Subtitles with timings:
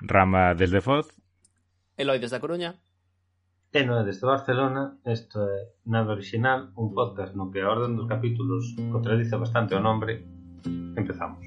[0.00, 1.10] Rama desde Foz.
[1.96, 2.78] Eloi desde a Coruña.
[3.68, 7.98] E non é desde Barcelona, isto é Nada Original, un podcast no que a orden
[7.98, 10.24] dos capítulos contradice bastante o nombre.
[10.96, 11.42] Empezamos.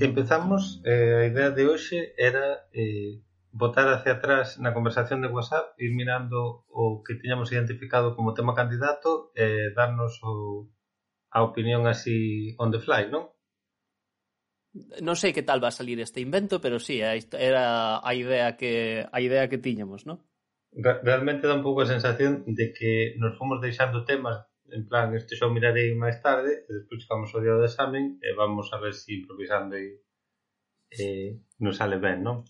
[0.00, 3.20] Empezamos, eh, a idea de hoxe era eh,
[3.52, 8.56] botar hacia atrás na conversación de WhatsApp, ir mirando o que tiñamos identificado como tema
[8.56, 10.66] candidato e eh, darnos o,
[11.30, 13.30] a opinión así on the fly, non?
[15.02, 19.02] non sei que tal va a salir este invento, pero sí, era a idea que
[19.10, 20.22] a idea que tiñamos, non?
[20.70, 25.34] Realmente dá un pouco a sensación de que nos fomos deixando temas en plan, este
[25.34, 28.94] xa mirarei máis tarde e despois chegamos ao día do examen e vamos a ver
[28.94, 29.98] se si improvisando e,
[30.94, 31.06] e
[31.58, 32.46] nos sale ben, non?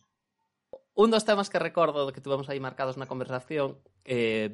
[0.95, 4.51] un dos temas que recordo do que tivemos aí marcados na conversación eh,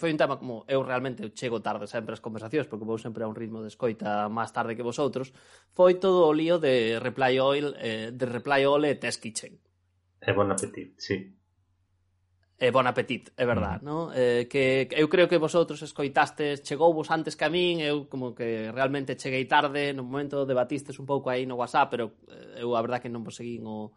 [0.00, 3.30] foi un tema como eu realmente chego tarde sempre as conversacións porque vou sempre a
[3.30, 5.36] un ritmo de escoita máis tarde que vosotros
[5.76, 9.60] foi todo o lío de Reply Oil eh, de Reply All e Test Kitchen
[10.24, 11.36] e Bon Appetit, sí
[12.56, 13.84] E bon apetit, é verdad, mm.
[13.84, 14.08] no?
[14.16, 18.32] Eh, que eu creo que vosotros escoitastes, chegou vos antes que a min, eu como
[18.32, 22.72] que realmente cheguei tarde, no momento debatistes un pouco aí no WhatsApp, pero eh, eu
[22.72, 23.92] a verdad que non vos seguín o,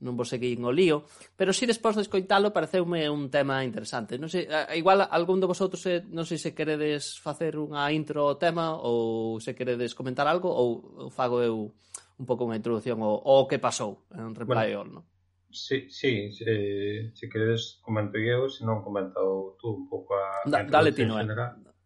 [0.00, 1.04] non vos seguín o lío,
[1.36, 4.16] pero si despois de escoitalo pareceume un tema interesante.
[4.16, 8.76] Non sei, igual algún de vosotros non sei se queredes facer unha intro ao tema
[8.80, 11.72] ou se queredes comentar algo ou fago eu
[12.20, 15.04] un pouco unha introdución ao, ao que pasou en Reply bueno, All, non?
[15.50, 20.46] Sí, sí, se, se queredes comento eu, se non comento tú un pouco a...
[20.46, 21.26] Da, dale ti, Noé.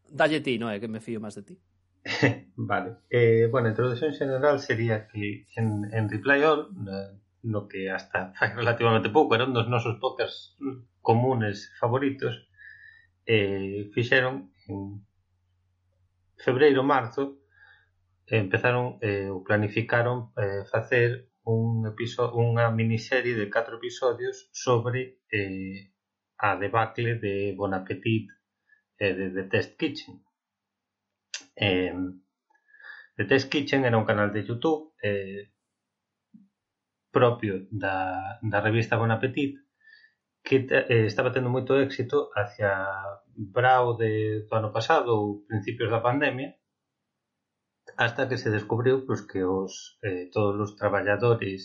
[0.04, 1.56] Dalle ti, Noé, que me fío máis de ti.
[2.56, 3.08] vale.
[3.08, 8.32] Eh, bueno, a introdución general sería que en, en Reply All, na, no que hasta
[8.38, 10.56] fai relativamente pouco era un dos nosos podcasts
[11.00, 12.48] comunes favoritos
[13.26, 15.04] eh, fixeron en
[16.36, 17.40] febreiro, marzo
[18.26, 25.92] empezaron eh, ou planificaron eh, facer un episodio, unha miniserie de catro episodios sobre eh,
[26.40, 28.32] a debacle de Bon Appetit
[28.96, 30.24] eh, de The Test Kitchen.
[31.52, 31.92] Eh,
[33.16, 35.52] The Test Kitchen era un canal de Youtube eh,
[37.16, 37.96] propio da,
[38.42, 39.52] da revista Bon Appetit
[40.46, 42.70] que eh, estaba tendo moito éxito hacia
[43.56, 46.50] brao de, do ano pasado ou principios da pandemia
[48.04, 51.60] hasta que se descubriu pues, que os, eh, todos os traballadores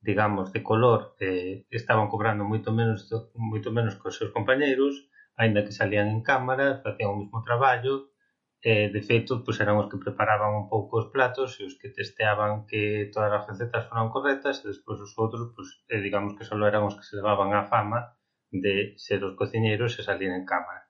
[0.00, 4.94] digamos, de color eh, estaban cobrando moito menos moito menos que os seus compañeiros
[5.36, 8.14] aínda que salían en cámara, facían o mesmo traballo
[8.68, 11.94] eh, de feito, pois eran os que preparaban un pouco os platos e os que
[11.94, 12.82] testeaban que
[13.14, 16.82] todas as recetas foran correctas e despois os outros, pois, eh, digamos que só eran
[16.82, 18.00] os que se levaban a fama
[18.50, 20.82] de ser os cociñeiros e salir en cámara.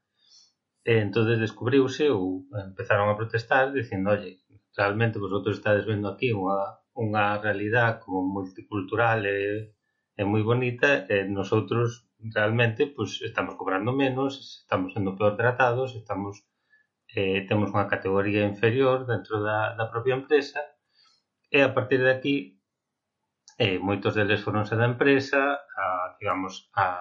[0.88, 4.40] E entonces descubriuse ou empezaron a protestar dicindo, oye,
[4.78, 9.76] realmente vosotros estades vendo aquí unha, unha realidad como multicultural e,
[10.16, 16.40] e moi bonita e nosotros realmente pues, estamos cobrando menos, estamos sendo peor tratados, estamos
[17.16, 20.60] eh, temos unha categoría inferior dentro da, da propia empresa
[21.48, 22.36] e a partir de aquí
[23.56, 25.86] eh, moitos deles foronse da empresa a,
[26.20, 27.00] digamos, a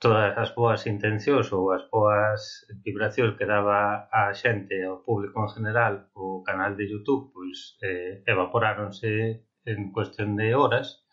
[0.00, 5.50] todas as boas intencións ou as boas vibracións que daba a xente ao público en
[5.52, 11.04] general o canal de Youtube pois eh, evaporáronse en cuestión de horas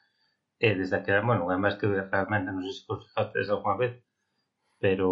[0.64, 3.94] e desde aquela, bueno, é máis que realmente non sei se vos fijates alguna vez,
[4.80, 5.08] pero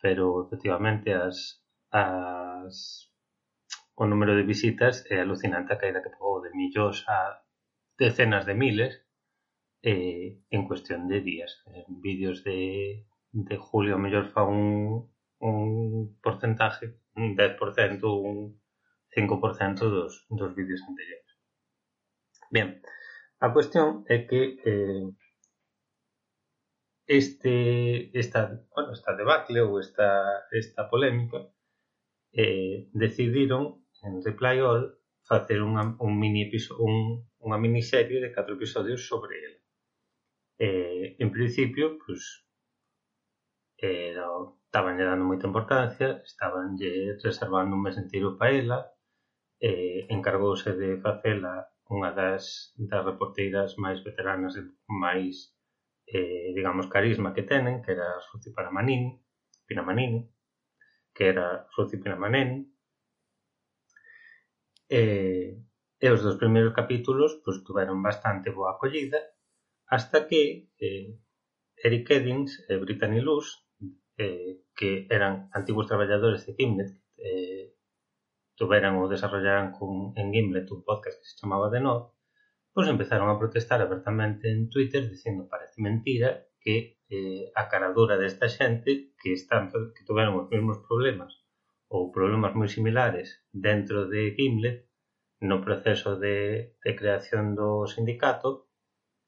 [0.00, 3.08] pero efectivamente as, as
[3.98, 7.42] o número de visitas é alucinante a caída que pegou de millóns a
[7.98, 8.92] decenas de miles
[9.82, 11.50] eh, en cuestión de días.
[11.66, 15.10] En vídeos de, de julio a mellor fa un,
[15.40, 17.58] un porcentaje, un 10%,
[18.06, 18.62] un
[19.10, 21.30] 5% dos, dos vídeos anteriores.
[22.50, 22.80] Bien,
[23.40, 25.06] a cuestión é que eh,
[27.08, 31.40] este esta, bueno, esta debacle ou esta, esta polémica
[32.36, 34.84] eh, decidiron en Reply All
[35.24, 39.60] facer unha, un mini episodio, un, unha miniserie de catro episodios sobre ela.
[40.60, 42.44] Eh, en principio, pues,
[43.76, 44.28] era,
[44.64, 48.78] estaban dando moita importancia, estaban lle reservando un mes entero para ela,
[49.60, 55.57] eh, encargouse de facela unha das, das reporteiras máis veteranas e máis
[56.12, 59.22] eh, digamos, carisma que tenen, que era Suci Paramanín,
[59.66, 60.32] Pinamanín,
[61.12, 62.72] que era Suci Pinamanén,
[64.88, 65.60] eh,
[66.00, 69.18] e os dos primeiros capítulos pues, tuveron bastante boa acollida,
[69.86, 71.18] hasta que eh,
[71.76, 73.66] Eric Eddings e Brittany Luz,
[74.16, 77.74] eh, que eran antigos traballadores de Gimlet, eh,
[78.58, 82.17] tuveran ou desarrollaran con, en Gimlet un podcast que se chamaba The Nod,
[82.78, 88.46] pois empezaron a protestar abertamente en Twitter dicindo parece mentira que eh, a caradura desta
[88.46, 91.42] xente que están que tiveron os mesmos problemas
[91.90, 94.86] ou problemas moi similares dentro de Gimlet
[95.42, 98.70] no proceso de, de creación do sindicato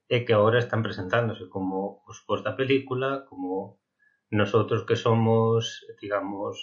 [0.06, 3.82] e que agora están presentándose como os pós da película, como
[4.30, 6.54] nosotros que somos, digamos,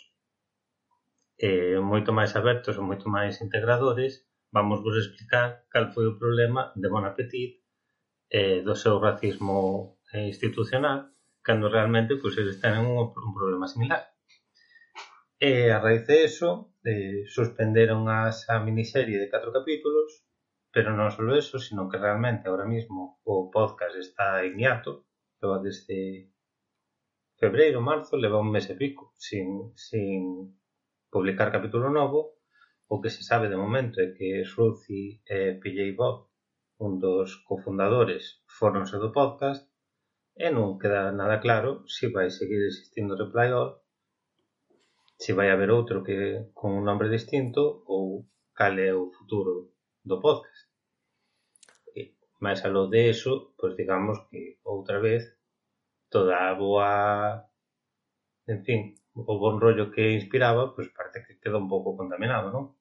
[1.36, 4.24] eh, moito máis abertos ou moito máis integradores,
[4.58, 7.62] vamos vos explicar cal foi o problema de Bon Appetit
[8.42, 9.58] e do seu racismo
[10.14, 11.14] eh, institucional
[11.48, 14.04] cando realmente pois, eles tenen un, un problema similar.
[15.40, 20.26] E a raíz de eso, eh, suspenderon a esa miniserie de catro capítulos,
[20.74, 25.06] pero non só eso, sino que realmente ahora mismo o podcast está en hiato,
[25.40, 26.34] leva desde
[27.38, 30.58] febreiro, marzo, leva un mes e pico sin, sin
[31.14, 32.37] publicar capítulo novo,
[32.94, 36.18] O que se sabe de momento é que Sruci e Pillay Bob,
[36.86, 38.24] un dos cofundadores,
[38.58, 39.64] foronse do podcast
[40.46, 43.72] e non queda nada claro se vai seguir existindo Reply All,
[45.24, 46.18] se vai haber outro que
[46.60, 48.04] con un nome distinto ou
[48.58, 49.54] cal é o futuro
[50.10, 50.64] do podcast.
[52.00, 52.02] E,
[52.44, 55.22] máis alo de eso, pois digamos que outra vez
[56.14, 56.92] toda a boa
[58.48, 58.80] en fin,
[59.14, 62.77] o bon rollo que inspiraba, pois parece que queda un pouco contaminado, non?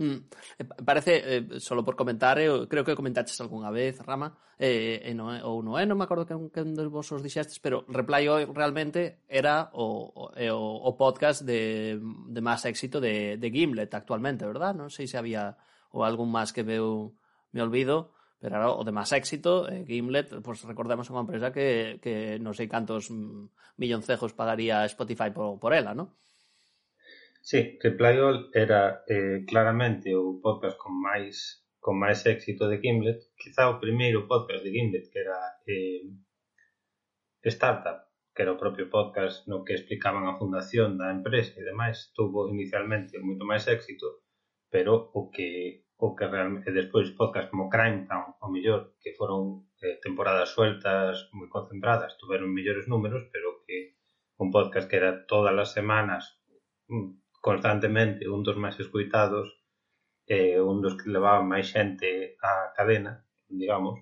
[0.00, 0.16] Mm.
[0.58, 5.14] Eh, parece, eh, solo por comentar, eh, creo que comentaches algunha vez, Rama, eh, eh,
[5.14, 8.24] no, ou non é, non me acordo que, que dos vos os dixestes, pero Reply
[8.32, 14.48] Hoy realmente era o, o, o podcast de, de máis éxito de, de Gimlet actualmente,
[14.48, 14.72] verdad?
[14.72, 15.60] Non sei se había
[15.92, 17.12] ou algún máis que veu
[17.52, 21.52] me olvido, pero era o de máis éxito, eh, Gimlet, pois pues, recordemos unha empresa
[21.52, 26.08] que, que non sei cantos mm, milloncejos pagaría Spotify por, por ela, non?
[27.42, 33.20] Sí, Reply All era eh, claramente o podcast con máis con máis éxito de Gimlet,
[33.40, 36.04] quizá o primeiro podcast de Gimlet que era eh,
[37.48, 38.04] Startup,
[38.34, 42.52] que era o propio podcast no que explicaban a fundación da empresa e demais, tuvo
[42.52, 44.20] inicialmente moito máis éxito,
[44.68, 49.64] pero o que o que realmente despois podcast como Crime Town, o mellor, que foron
[49.80, 53.96] eh, temporadas sueltas moi concentradas, tuveron mellores números, pero que
[54.36, 56.22] un podcast que era todas as semanas
[56.92, 59.46] mm, constantemente un dos máis escuitados
[60.28, 63.12] e un dos que levaba máis xente á cadena,
[63.60, 63.96] digamos,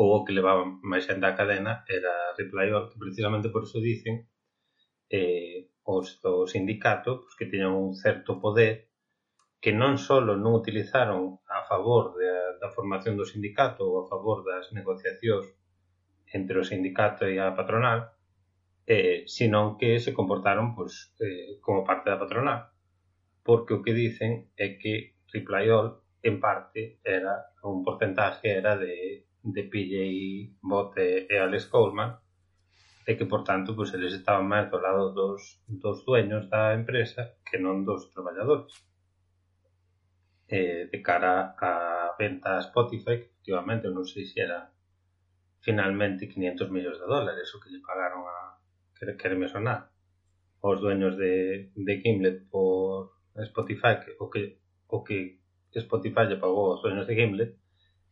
[0.00, 3.78] ou o que levaba máis xente á cadena era Reply All, que precisamente por iso
[3.80, 4.14] dicen
[5.18, 8.90] eh, os do sindicato pues, que teñan un certo poder
[9.62, 12.30] que non só non utilizaron a favor de,
[12.60, 15.46] da formación do sindicato ou a favor das negociacións
[16.36, 18.15] entre o sindicato e a patronal,
[18.86, 22.70] eh, senón que se comportaron pois, eh, como parte da patronal.
[23.42, 29.26] Porque o que dicen é que Reply All, en parte, era un porcentaje era de,
[29.42, 32.18] de PJ Bote e, e Alex Coleman,
[33.06, 37.38] e que, por tanto, pois, eles estaban máis do lado dos, dos dueños da empresa
[37.46, 38.74] que non dos traballadores.
[40.46, 44.70] Eh, de cara a venta a Spotify, que efectivamente non sei se era
[45.62, 48.55] finalmente 500 millóns de dólares o que lle pagaron a,
[48.98, 49.90] que, me sonar
[50.60, 54.58] os dueños de, de Gimlet por Spotify que, o que
[54.88, 55.38] o que
[55.74, 57.52] Spotify lle pagou aos dueños de Gimlet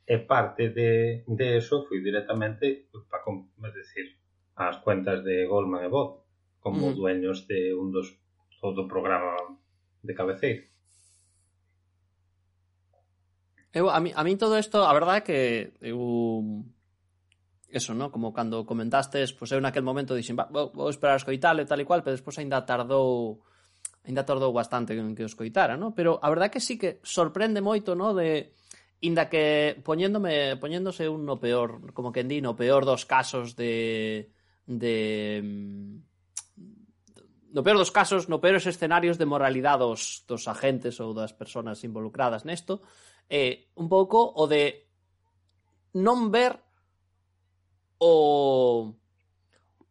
[0.06, 4.06] e parte de, de eso foi directamente para, es decir,
[4.54, 6.24] as cuentas de Goldman e Bob
[6.60, 6.94] como mm.
[6.94, 8.12] dueños de un dos
[8.60, 9.36] todo programa
[10.02, 10.64] de cabeceira.
[13.74, 15.40] Eu, a, mí, a mí todo isto, a verdade é que
[15.80, 16.64] eu
[17.78, 18.10] eso, ¿no?
[18.10, 21.62] Como cando comentastes, pois pues, eu naquel momento dixen, Va, vou, vou esperar a escoitalo
[21.62, 23.42] e tal e cual, pero despois aínda tardou
[24.04, 25.94] aínda tardou bastante en que o escoitara, ¿no?
[25.96, 28.12] Pero a verdad que sí que sorprende moito, ¿no?
[28.12, 28.52] De
[29.00, 34.30] inda que poñéndome poñéndose un no peor, como que di, no peor dos casos de
[34.66, 35.42] de
[37.54, 41.80] no peor dos casos, no peores escenarios de moralidade dos, dos agentes ou das persoas
[41.84, 42.82] involucradas nesto,
[43.30, 44.90] eh, un pouco o de
[45.94, 46.58] non ver
[47.98, 48.94] o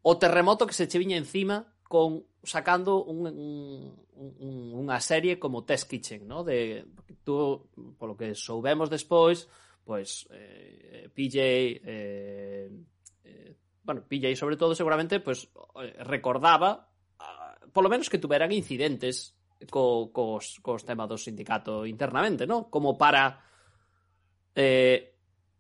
[0.03, 5.63] o terremoto que se che viña encima con sacando un, un, un, unha serie como
[5.63, 6.43] Test Kitchen, ¿no?
[6.43, 6.83] De
[7.23, 9.47] tú, polo que soubemos despois,
[9.87, 12.67] pois eh, PJ eh,
[13.23, 13.51] eh,
[13.83, 15.47] bueno, PJ sobre todo seguramente pois
[16.03, 16.91] recordaba
[17.71, 19.35] polo menos que tuveran incidentes
[19.71, 22.67] co, cos, cos temas do sindicato internamente, ¿no?
[22.67, 23.39] Como para
[24.55, 25.15] eh,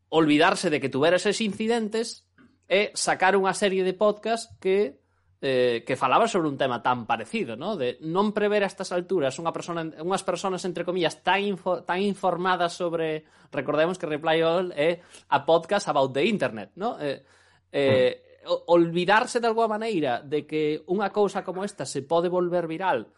[0.09, 2.27] olvidarse de que tuvera eses incidentes
[2.73, 4.97] e sacar unha serie de podcast que
[5.45, 7.77] eh, que falaba sobre un tema tan parecido, ¿no?
[7.77, 12.01] De non prever a estas alturas unha persona, unhas personas, entre comillas, tan, info, tan
[12.01, 13.27] informadas sobre...
[13.51, 16.97] Recordemos que Reply All é a podcast about the internet, ¿no?
[16.97, 17.21] Eh,
[17.69, 18.71] eh, mm.
[18.71, 23.11] olvidarse de alguma maneira de que unha cousa como esta se pode volver viral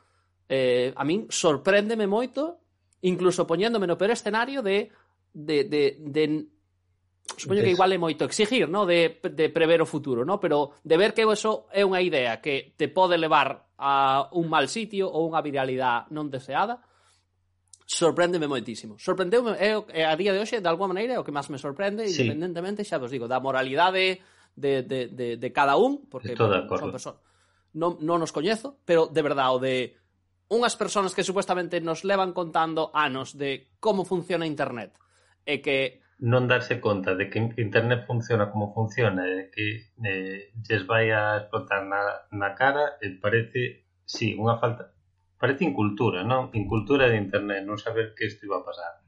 [0.49, 2.61] eh, a min sorpréndeme moito
[3.01, 4.89] incluso poñéndome no peor escenario de,
[5.33, 6.23] de, de, de
[7.25, 8.85] Supoño que igual é moito exigir, no?
[8.85, 10.37] de, de prever o futuro, no?
[10.37, 14.69] pero de ver que eso é unha idea que te pode levar a un mal
[14.69, 16.79] sitio ou unha viralidade non deseada,
[17.85, 18.95] sorpréndeme moitísimo.
[19.01, 22.23] Sorprendeu-me, é, a día de hoxe, de alguma maneira, o que máis me sorprende, sí.
[22.23, 24.21] independentemente, xa vos digo, da moralidade
[24.55, 27.17] de, de, de, de cada un, porque bueno, son persoas
[27.75, 29.75] non, non os coñezo, pero de verdade, o de
[30.47, 34.95] unhas persoas que supuestamente nos levan contando anos de como funciona Internet,
[35.43, 40.87] e que non darse conta de que internet funciona como funciona e que eh, lles
[40.87, 44.95] vai a explotar na, na cara e parece, sí, unha falta
[45.35, 46.47] parece incultura, non?
[46.55, 49.03] Incultura de internet, non saber que isto iba a pasar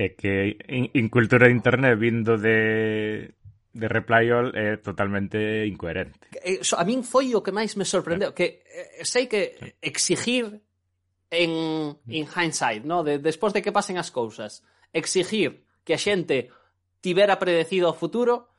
[0.00, 0.56] é que
[0.96, 3.36] incultura de internet vindo de
[3.72, 6.18] de Reply All é totalmente incoherente.
[6.42, 10.58] Eh, a min foi o que máis me sorprendeu, que eh, sei que exigir
[11.30, 11.52] en,
[12.10, 13.06] en hindsight, no?
[13.06, 16.50] de, despois de que pasen as cousas, exigir que a xente
[17.00, 18.50] tibera predecido o futuro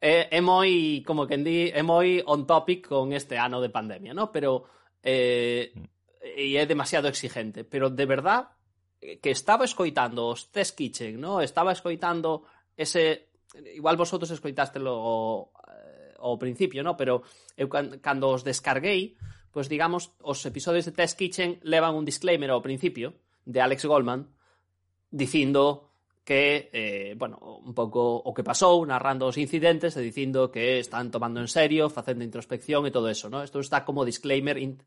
[0.00, 4.12] é, é moi, como que di, é moi on topic con este ano de pandemia,
[4.12, 4.28] ¿no?
[4.28, 4.68] Pero
[5.00, 5.72] eh,
[6.20, 8.52] e é demasiado exigente, pero de verdad
[9.00, 11.40] que estaba escoitando os Test Kitchen, ¿no?
[11.40, 12.44] Estaba escoitando
[12.76, 13.32] ese
[13.76, 16.96] igual vosotros escoitástelo o, eh, o principio, ¿no?
[16.96, 17.22] Pero
[17.56, 19.16] eu cando os descarguei,
[19.54, 23.14] pois pues digamos, os episodios de Test Kitchen levan un disclaimer ao principio
[23.46, 24.33] de Alex Goldman
[25.14, 25.94] dicindo
[26.24, 31.12] que, eh, bueno, un pouco o que pasou, narrando os incidentes e dicindo que están
[31.14, 33.44] tomando en serio, facendo introspección e todo eso, ¿no?
[33.44, 34.58] Isto está como disclaimer...
[34.58, 34.80] In...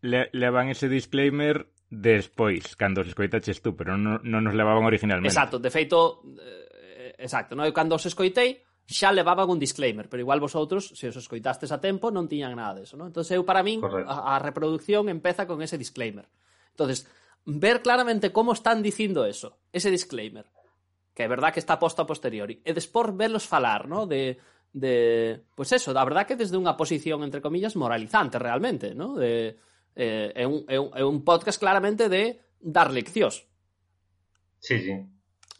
[0.00, 5.28] Le, levan ese disclaimer despois, cando os escoitaches tú, pero non, non nos levaban originalmente.
[5.28, 7.66] Exacto, de feito, eh, exacto, ¿no?
[7.66, 11.82] Eu cando os escoitei, xa levaban un disclaimer, pero igual vosotros, se os escoitastes a
[11.82, 13.10] tempo, non tiñan nada de eso, ¿no?
[13.10, 16.30] Entón, eu, para min, a, a reproducción empeza con ese disclaimer.
[16.70, 17.10] Entonces,
[17.46, 20.46] ver claramente como están dicindo eso, ese disclaimer,
[21.14, 24.06] que é verdad que está posto a posteriori, e despor velos falar, ¿no?
[24.06, 24.38] de,
[24.72, 29.18] de pues eso, da verdad que desde unha posición entre comillas moralizante realmente, ¿no?
[29.18, 29.58] De
[29.96, 33.42] eh, é, un, é, un, é un podcast claramente de dar leccións.
[34.60, 34.94] Sí, sí.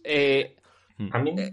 [0.04, 0.56] Eh,
[1.10, 1.52] a mí eh,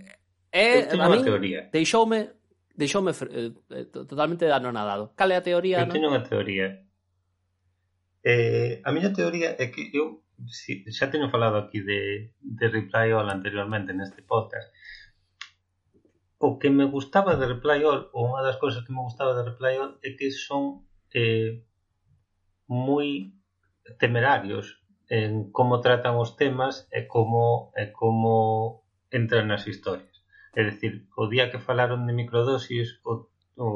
[0.52, 1.70] eh, a mí teoría.
[1.74, 2.38] Deixoume
[2.78, 3.52] deixoume eh,
[3.90, 5.18] totalmente anonadado.
[5.18, 5.82] Cal é a teoría?
[5.82, 6.16] Eu teño no?
[6.16, 6.87] unha teoría
[8.30, 10.06] Eh, a miña teoría é que eu
[10.60, 14.68] si, xa teño falado aquí de, de Reply All anteriormente neste podcast.
[16.48, 19.48] O que me gustaba de Reply All, ou unha das cousas que me gustaba de
[19.48, 20.84] Reply All, é que son
[21.16, 21.64] eh,
[22.68, 23.32] moi
[23.96, 30.16] temerarios en como tratan os temas e como e como entran nas historias.
[30.52, 33.68] É dicir, o día que falaron de microdosis, o, o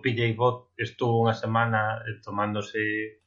[0.00, 3.20] PJ Bot estuvo unha semana tomándose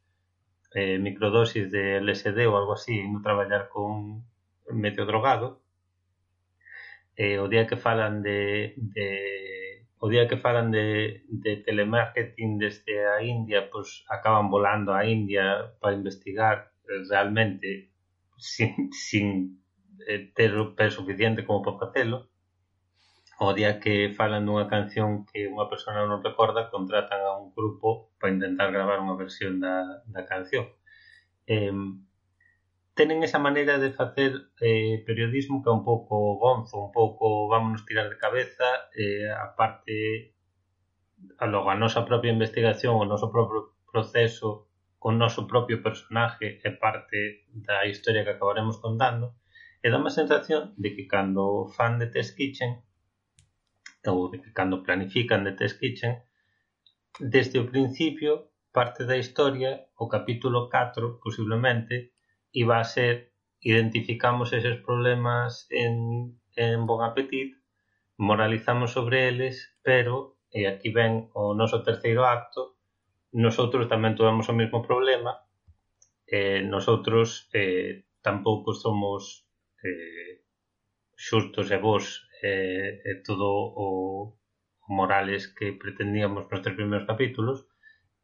[0.73, 4.23] eh, microdosis de LSD ou algo así, no traballar con
[4.71, 5.61] medio drogado,
[7.15, 9.07] eh, o día que falan de, de
[9.99, 15.05] o día que falan de, de telemarketing desde a India, pois pues, acaban volando a
[15.05, 16.71] India para investigar
[17.09, 17.91] realmente
[18.37, 19.61] sin, sin
[20.07, 22.30] eh, ter o peso suficiente como para facelo
[23.43, 28.13] o día que falan dunha canción que unha persona non recorda, contratan a un grupo
[28.21, 30.69] para intentar gravar unha versión da, da canción.
[31.49, 31.73] Eh,
[32.93, 37.81] tenen esa maneira de facer eh, periodismo que é un pouco gonzo, un pouco vámonos
[37.89, 40.37] tirar de cabeza, eh, a parte
[41.41, 44.69] a logo a nosa propia investigación, o noso propio proceso,
[45.01, 49.33] o noso propio personaje é parte da historia que acabaremos contando,
[49.81, 52.85] e dá má sensación de que cando fan de Test Kitchen
[54.07, 56.23] ou cando planifican de Test Kitchen,
[57.19, 62.13] desde o principio parte da historia, o capítulo 4, posiblemente,
[62.51, 63.31] iba a ser
[63.61, 67.53] identificamos eses problemas en, en Bon Appetit,
[68.17, 72.81] moralizamos sobre eles, pero, e aquí ven o noso terceiro acto,
[73.31, 75.45] nosotros tamén tivemos o mesmo problema,
[76.25, 79.45] eh, nosotros eh, tampouco somos
[79.85, 80.41] eh,
[81.13, 83.87] xustos e vos eh, e todo o,
[84.81, 87.65] o Morales que pretendíamos nos tres primeiros capítulos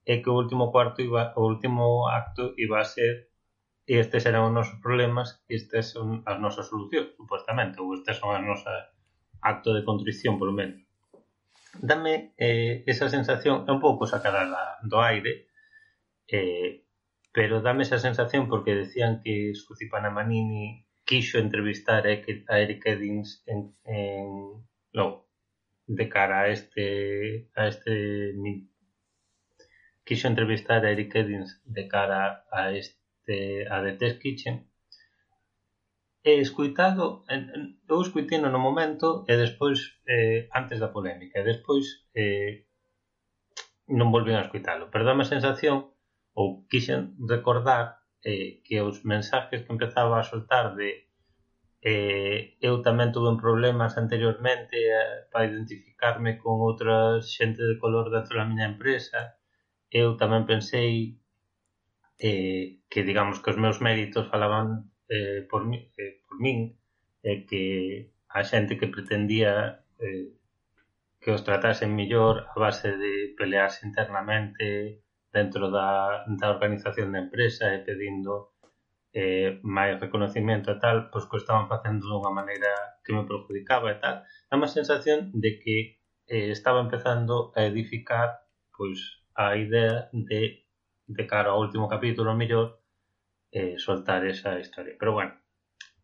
[0.06, 3.30] é que o último cuarto iba, o último acto iba a ser
[3.88, 8.36] estes eran os nosos problemas e estes son as nosas solucións supostamente, ou estes son
[8.36, 8.92] as nosas
[9.40, 10.84] acto de contrición, polo menos.
[11.80, 15.48] Dame eh, esa sensación é un pouco sacada da, do aire
[16.28, 16.88] eh,
[17.32, 23.60] pero dame esa sensación porque decían que Suzy Panamanini quixo entrevistar a Eric Eddings en,
[23.86, 24.28] en
[24.94, 25.08] no,
[25.88, 27.94] de cara a este a este
[30.04, 34.56] quixo entrevistar a Eric Eddings de cara a este a The Test Kitchen.
[36.24, 37.24] E escuitado
[37.88, 42.68] eu escuitino no momento e despois eh, antes da polémica e despois eh,
[43.88, 45.78] non volvín a escuitalo pero dá a sensación
[46.36, 51.08] ou quixen recordar eh, que os mensaxes que empezaba a soltar de
[51.82, 58.34] eh, eu tamén tuve problemas anteriormente eh, para identificarme con outra xente de color dentro
[58.38, 59.38] da miña empresa
[59.92, 61.22] eu tamén pensei
[62.20, 66.76] eh, que digamos que os meus méritos falaban eh, por, mi, eh, por min
[67.24, 67.64] eh, que
[68.28, 70.34] a xente que pretendía eh,
[71.22, 75.04] que os tratasen mellor a base de pelearse internamente
[75.38, 78.58] dentro da, da organización da empresa e pedindo
[79.14, 83.98] eh, máis reconocimiento e tal, pois que estaban facendo dunha maneira que me perjudicaba e
[84.04, 84.16] tal.
[84.50, 85.78] Dá má sensación de que
[86.28, 88.30] eh, estaba empezando a edificar
[88.76, 89.00] pois
[89.34, 90.68] a idea de
[91.08, 92.84] de cara ao último capítulo mellor
[93.52, 94.96] eh, soltar esa historia.
[95.00, 95.34] Pero bueno,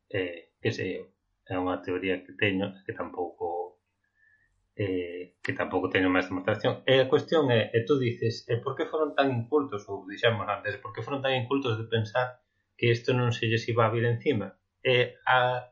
[0.10, 1.06] eh, que sei eu,
[1.44, 3.53] é unha teoría que teño que tampouco
[4.76, 6.82] eh, que tampouco teño máis demostración.
[6.90, 10.48] E a cuestión é, e tú dices, e por que foron tan incultos, ou dixemos
[10.50, 12.42] antes, por que foron tan incultos de pensar
[12.78, 14.58] que isto non se lles iba a vir encima?
[14.82, 15.70] E a,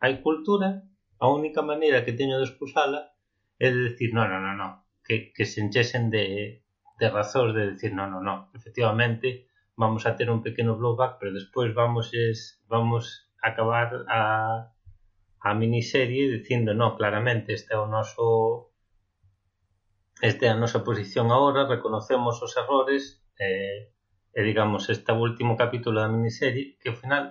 [0.00, 0.88] a cultura,
[1.20, 3.12] a única maneira que teño de excusala
[3.60, 4.72] é de decir, non, non, non, non,
[5.04, 6.64] que, que se enchesen de,
[6.98, 11.36] de razóns de decir, non, non, non, efectivamente, vamos a ter un pequeno blowback, pero
[11.36, 14.73] despois vamos es, vamos a acabar a
[15.44, 18.72] a miniserie dicindo no, claramente este é o noso
[20.24, 23.92] este é a nosa posición agora, reconocemos os errores eh,
[24.32, 27.24] e digamos este último capítulo da miniserie que ao final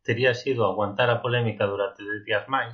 [0.00, 2.72] teria sido aguantar a polémica durante 10 días máis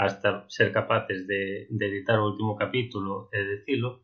[0.00, 4.00] hasta ser capaces de, de editar o último capítulo e decilo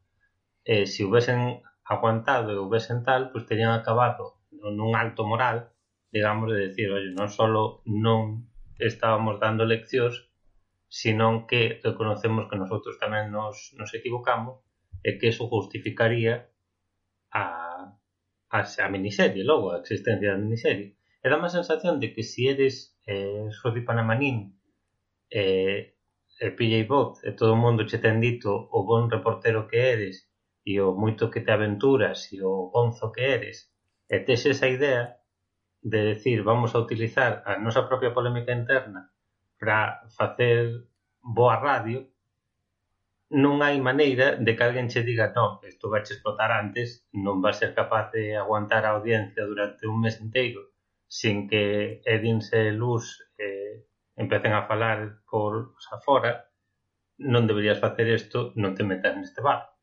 [0.60, 5.72] e se houvesen aguantado e houvesen tal, pois terían acabado nun alto moral
[6.12, 8.47] digamos de decir, oi, non solo non
[8.78, 10.30] estábamos dando leccións,
[10.88, 14.62] senón que reconocemos que nosotros tamén nos, nos equivocamos
[15.04, 16.48] e que eso justificaría
[17.34, 17.44] a,
[18.50, 20.96] a, a miniserie, logo, a existencia da miniserie.
[21.20, 24.54] E dá má sensación de que si eres eh, Jordi Panamanín
[25.28, 25.98] eh,
[26.38, 30.30] e PJ Bot e todo o mundo che ten dito o bon reportero que eres
[30.62, 33.74] e o moito que te aventuras e o gonzo que eres
[34.06, 35.17] e tes esa idea
[35.82, 39.10] de decir vamos a utilizar a nosa propia polémica interna
[39.58, 40.86] para facer
[41.22, 42.06] boa radio,
[43.28, 47.52] non hai maneira de que alguén che diga non, isto vai explotar antes, non vai
[47.52, 50.72] ser capaz de aguantar a audiencia durante un mes inteiro
[51.08, 53.84] sin que edinse luz eh,
[54.16, 56.52] empecen a falar por afora,
[57.18, 59.74] non deberías facer isto, non te metas neste bar.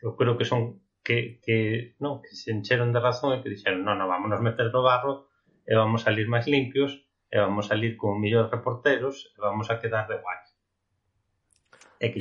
[0.00, 3.84] Eu creo que son que, que, non, que se encheron de razón e que dixeron,
[3.84, 5.27] non, non, vámonos meter no barro
[5.68, 6.96] e vamos salir máis limpios
[7.28, 10.40] e vamos salir con millóns reporteros e vamos a quedar de guai.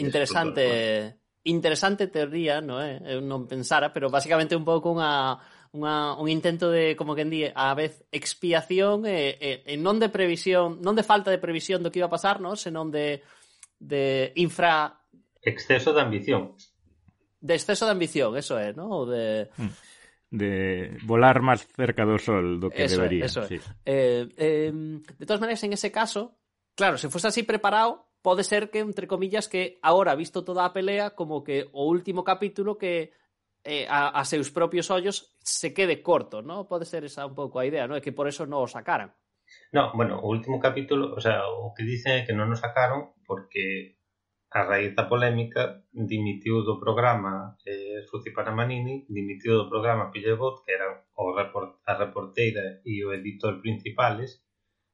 [0.03, 1.15] Interesante,
[1.47, 2.99] interesante teoría, non é?
[2.99, 3.15] Eh?
[3.15, 7.43] Eu non pensara, pero basicamente un pouco unha Unha, un intento de, como que di,
[7.43, 11.91] a vez expiación e, e, e non de previsión, non de falta de previsión do
[11.91, 12.55] que iba a pasar, non?
[12.55, 13.19] senón de,
[13.75, 14.95] de infra...
[15.43, 16.55] Exceso de ambición.
[17.43, 19.05] De exceso de ambición, eso é, no?
[19.05, 19.51] De...
[19.59, 19.87] Mm
[20.29, 23.25] de volar máis cerca do sol do que eso debería.
[23.25, 23.57] Es, eso sí.
[23.87, 26.35] eh, eh, de todas maneras, en ese caso,
[26.75, 30.73] claro, se fuese así preparado, pode ser que, entre comillas, que agora, visto toda a
[30.73, 33.15] pelea, como que o último capítulo que
[33.63, 36.67] eh, a, a seus propios ollos se quede corto, ¿no?
[36.67, 37.95] Pode ser esa un pouco a idea, ¿no?
[37.95, 39.11] É que por eso non o sacaran.
[39.71, 43.15] No, bueno, o último capítulo, o sea, o que dicen é que non o sacaron
[43.23, 43.96] porque
[44.49, 50.71] a raíz da polémica dimitiu do programa eh, Suci Panamanini dimitiu do programa Pillebot que
[50.71, 54.39] era o report, a reporteira e o editor principales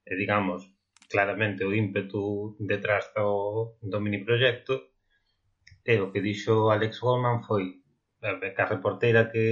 [0.09, 0.65] e digamos
[1.11, 4.75] claramente o ímpetu detrás do, do mini proxecto
[5.85, 7.83] e o que dixo Alex Goldman foi
[8.55, 9.47] que a reporteira que,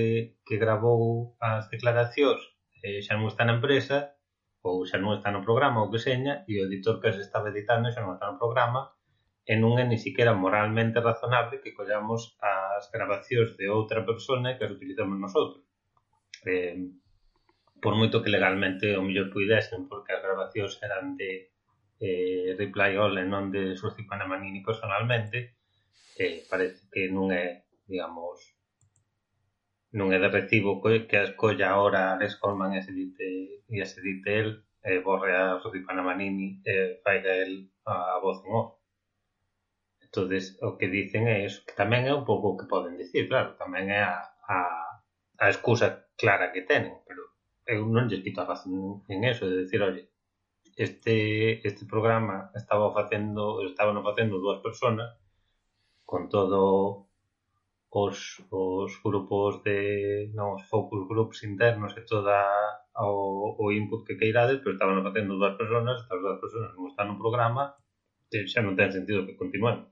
[0.46, 2.42] que gravou as declaracións
[2.82, 4.18] eh, xa non está na empresa
[4.66, 7.54] ou xa non está no programa ou que seña e o editor que se estaba
[7.54, 8.90] editando xa non está no programa
[9.46, 14.66] e non é ni sequera moralmente razonable que collamos as grabacións de outra persona que
[14.66, 15.66] as utilizamos nosotros.
[16.46, 16.78] Eh,
[17.82, 21.50] por moito que legalmente o mellor puidesen, porque as grabacións eran de
[21.98, 25.58] eh, Reply All e non de Surci Panamanini personalmente,
[26.22, 28.38] eh, parece que non é, digamos,
[29.98, 34.00] non é de recibo que as colla ahora Alex Coleman e se dite, e se
[34.06, 34.50] dite el,
[34.86, 38.81] eh, borre a Surci Panamanini e eh, faiga el a voz en off
[40.12, 43.32] entonces o que dicen é iso, que tamén é un pouco o que poden dicir,
[43.32, 44.60] claro, tamén é a, a,
[45.40, 47.24] a excusa clara que tenen, pero
[47.64, 50.12] eu non lle quito a razón en eso, de decir, oye,
[50.76, 55.16] este, este programa estaba facendo, estaban facendo dúas personas
[56.04, 57.08] con todo
[57.90, 62.40] os, os grupos de non, os focus groups internos e toda
[63.00, 67.08] o, o input que queirades, pero estaban facendo dúas personas, estas dúas personas non están
[67.12, 67.64] no programa,
[68.32, 69.91] xa non ten sentido que continuen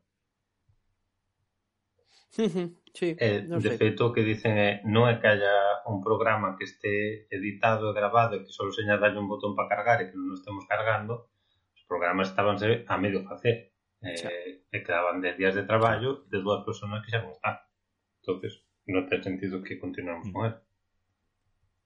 [2.30, 6.70] sí, eh, de feito, o que dicen é non é que haya un programa que
[6.70, 10.38] este editado e grabado e que só señalarlle un botón para cargar e que non
[10.38, 11.34] estemos cargando,
[11.74, 13.74] os programas estabanse a medio facer.
[14.00, 17.60] Eh, e quedaban 10 días de traballo de dúas personas que xa non están.
[18.30, 20.34] entonces non ten sentido que continuemos mm.
[20.34, 20.56] con él.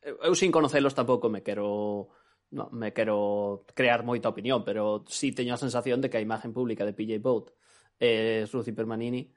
[0.03, 2.11] Eu, eu sin conocelos tampouco me quero
[2.51, 6.53] no, me quero crear moita opinión, pero sí teño a sensación de que a imagen
[6.53, 7.51] pública de PJ Boat
[7.99, 9.31] e eh, Suzy Permanini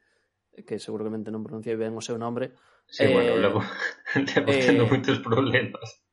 [0.64, 2.56] que seguramente non pronunciei ben o seu nome.
[2.86, 3.60] Sí, eh, bueno, levo,
[4.14, 6.06] levo eh, tendo moitos problemas.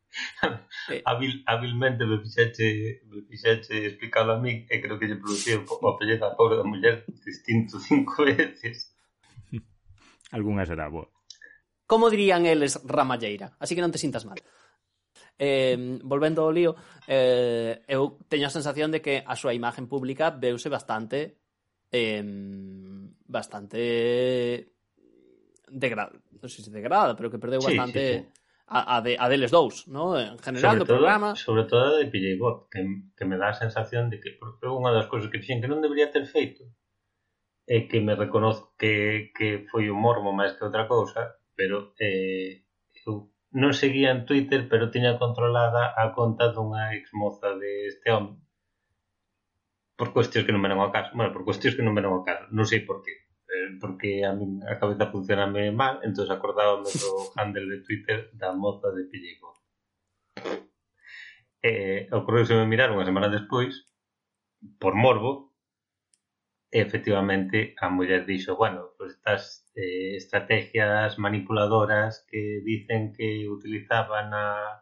[0.90, 5.58] Eh, Habil, habilmente me fixeche, me fixeche explicado a mí e creo que lle producía
[5.58, 8.94] un pouco apellido a pobre da muller distinto cinco veces.
[10.34, 11.10] Algúnha será boa.
[11.86, 13.54] Como dirían eles ramalleira?
[13.60, 14.42] Así que non te sintas mal.
[15.38, 16.78] Eh, volvendo ao lío,
[17.10, 21.42] eh, eu teño a sensación de que a súa imagen pública veuse bastante
[21.90, 22.22] eh,
[23.34, 24.70] bastante
[25.74, 28.42] degrada, non sei se degrada, pero que perdeu sí, bastante sí, sí.
[28.66, 30.18] A, a, de, a deles dous, ¿no?
[30.18, 31.30] en general sobre do todo, programa.
[31.36, 32.80] Sobre todo de PJ Bot, que,
[33.18, 35.84] que me dá a sensación de que porque unha das cousas que fixen que non
[35.84, 36.64] debería ter feito
[37.68, 42.64] é que me reconozco que, que foi un mormo máis que outra cousa, pero eh,
[43.04, 48.42] eu non seguía en Twitter, pero tiña controlada a conta dunha exmoza de este home
[49.96, 52.50] por cuestións que non me ao caso, bueno, por cuestións que non me ao caso,
[52.50, 53.23] non sei por qué
[53.54, 58.50] Eh, porque a, min, a cabeza funcioname mal, entón acordábame do handle de Twitter da
[58.62, 59.50] moza de Pellico.
[61.62, 63.74] Eh, ocorreu se me mirar unha semana despois,
[64.82, 65.54] por morbo,
[66.74, 69.42] e efectivamente a muller dixo, bueno, pues estas
[69.78, 74.82] eh, estrategias manipuladoras que dicen que utilizaban a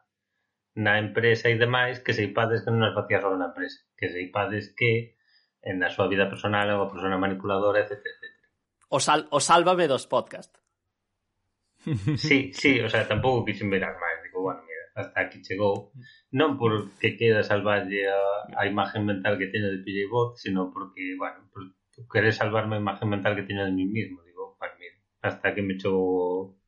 [0.76, 4.08] na empresa e demais que se ipades que non as facía só na empresa que
[4.08, 5.20] se ipades que
[5.62, 8.00] en a súa vida personal é unha persona manipuladora, etc.
[8.91, 10.58] O, sal, o sálvame dos podcast.
[12.17, 14.21] Sí, sí, o sea, tampouco quixen mirar máis.
[14.21, 15.95] Digo, bueno, mira, hasta aquí chegou.
[16.36, 18.19] Non porque queda salvarlle a,
[18.54, 21.73] a imagen mental que teño de PJ Bot, sino porque, bueno, por,
[22.12, 24.21] querer salvarme a imagen mental que teño de mí mismo.
[24.27, 26.60] Digo, pues mira, hasta que me echou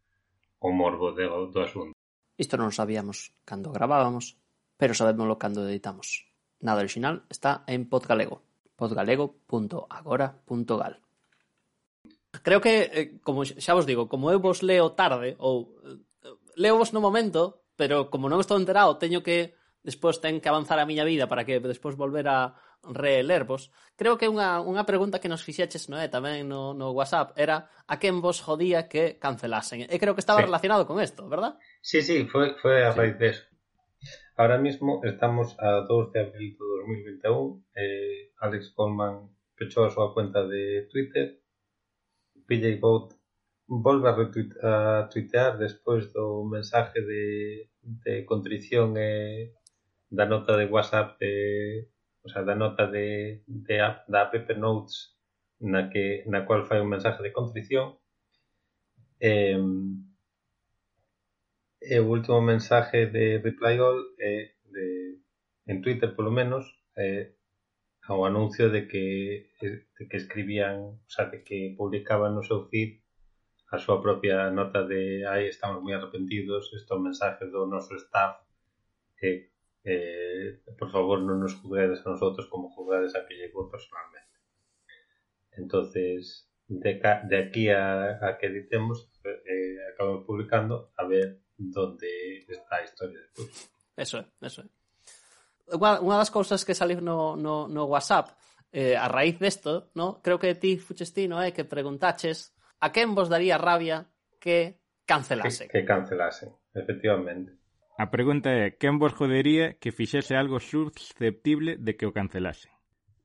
[0.58, 1.92] o, morbo de, do asunto.
[2.40, 4.40] Isto non sabíamos cando gravábamos,
[4.80, 6.32] pero sabémoslo cando editamos.
[6.64, 8.42] Nada original está en Podgalego,
[8.80, 11.04] podgalego.agora.gal.
[12.44, 15.98] creo que, eh, como xa vos digo, como eu vos leo tarde, ou eh,
[16.60, 20.80] leo vos no momento, pero como non estou enterado, teño que, despois ten que avanzar
[20.80, 23.72] a miña vida para que despois volver a relervos.
[23.96, 27.72] Creo que unha, unha pregunta que nos fixeches no é, tamén no, no WhatsApp era
[27.88, 29.88] a quen vos jodía que cancelasen.
[29.88, 30.48] E creo que estaba sí.
[30.48, 31.60] relacionado con isto, verdad?
[31.84, 32.98] Sí, sí, foi, foi a sí.
[33.00, 33.44] raíz de eso.
[34.36, 36.66] Ahora mismo estamos a 2 de abril de
[37.24, 37.64] 2021.
[37.76, 41.43] Eh, Alex Coleman pechou a súa cuenta de Twitter
[42.48, 43.16] pillei volta
[43.68, 49.54] volve a retuitear despois do mensaje de, de contrición e
[50.12, 51.88] da nota de WhatsApp de,
[52.24, 55.14] o sea, da nota de, de app, da app Notes
[55.60, 57.98] na que na cual fai un mensaje de contrición.
[59.20, 59.56] E,
[61.82, 65.20] e o último mensaje de Reply All é de,
[65.68, 67.32] en Twitter polo menos é
[68.08, 73.00] ao anuncio de que, de que escribían, o sea, de que publicaban no seu feed
[73.74, 77.50] a súa propia nota de aí estamos moi arrepentidos, isto é un mensaje
[78.06, 78.46] staff
[79.18, 79.50] que
[79.82, 84.36] eh, por favor non nos juzguedes a nosotros como juzgades a que llegou personalmente.
[85.58, 92.78] Entonces, de, de aquí a, a que editemos, eh, acabamos publicando a ver donde está
[92.78, 93.74] a historia despois.
[93.98, 94.83] Eso é, eso é
[95.72, 98.36] unha das cousas que saliu no, no, no WhatsApp
[98.74, 100.20] eh, a raíz desto, no?
[100.22, 101.50] creo que ti fuches ti, no é?
[101.50, 104.10] Eh, que preguntaches a quen vos daría rabia
[104.42, 105.70] que cancelase.
[105.70, 107.54] Que, que cancelase, efectivamente.
[107.96, 112.74] A pregunta é, quen vos jodería que fixese algo susceptible de que o cancelase?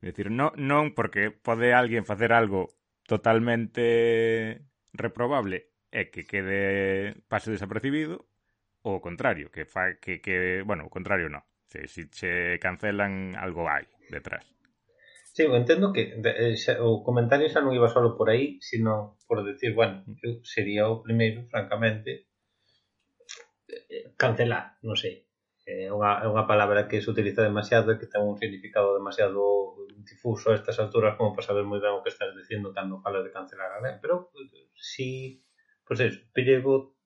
[0.05, 2.77] É dicir, non, non porque pode alguén facer algo
[3.09, 8.29] totalmente reprobable e que quede pase desapercibido,
[8.85, 13.37] ou o contrario, que fa que, que bueno, o contrario non se, si che cancelan,
[13.37, 14.44] algo hai detrás.
[15.33, 18.59] Sí, eu entendo que de, eh, xa, o comentario xa non iba solo por aí,
[18.59, 20.18] sino por decir, bueno, mm.
[20.24, 22.26] eu sería o primeiro, francamente,
[23.68, 25.28] eh, cancelar, non sei.
[25.68, 28.96] Eh, é unha, é unha palabra que se utiliza demasiado e que ten un significado
[28.96, 33.04] demasiado difuso a estas alturas como para saber moi ben o que estás dicindo cando
[33.04, 34.00] falas de cancelar a lei.
[34.00, 34.33] Pero
[34.74, 35.44] si,
[35.85, 36.96] pois pues eso, Pellevo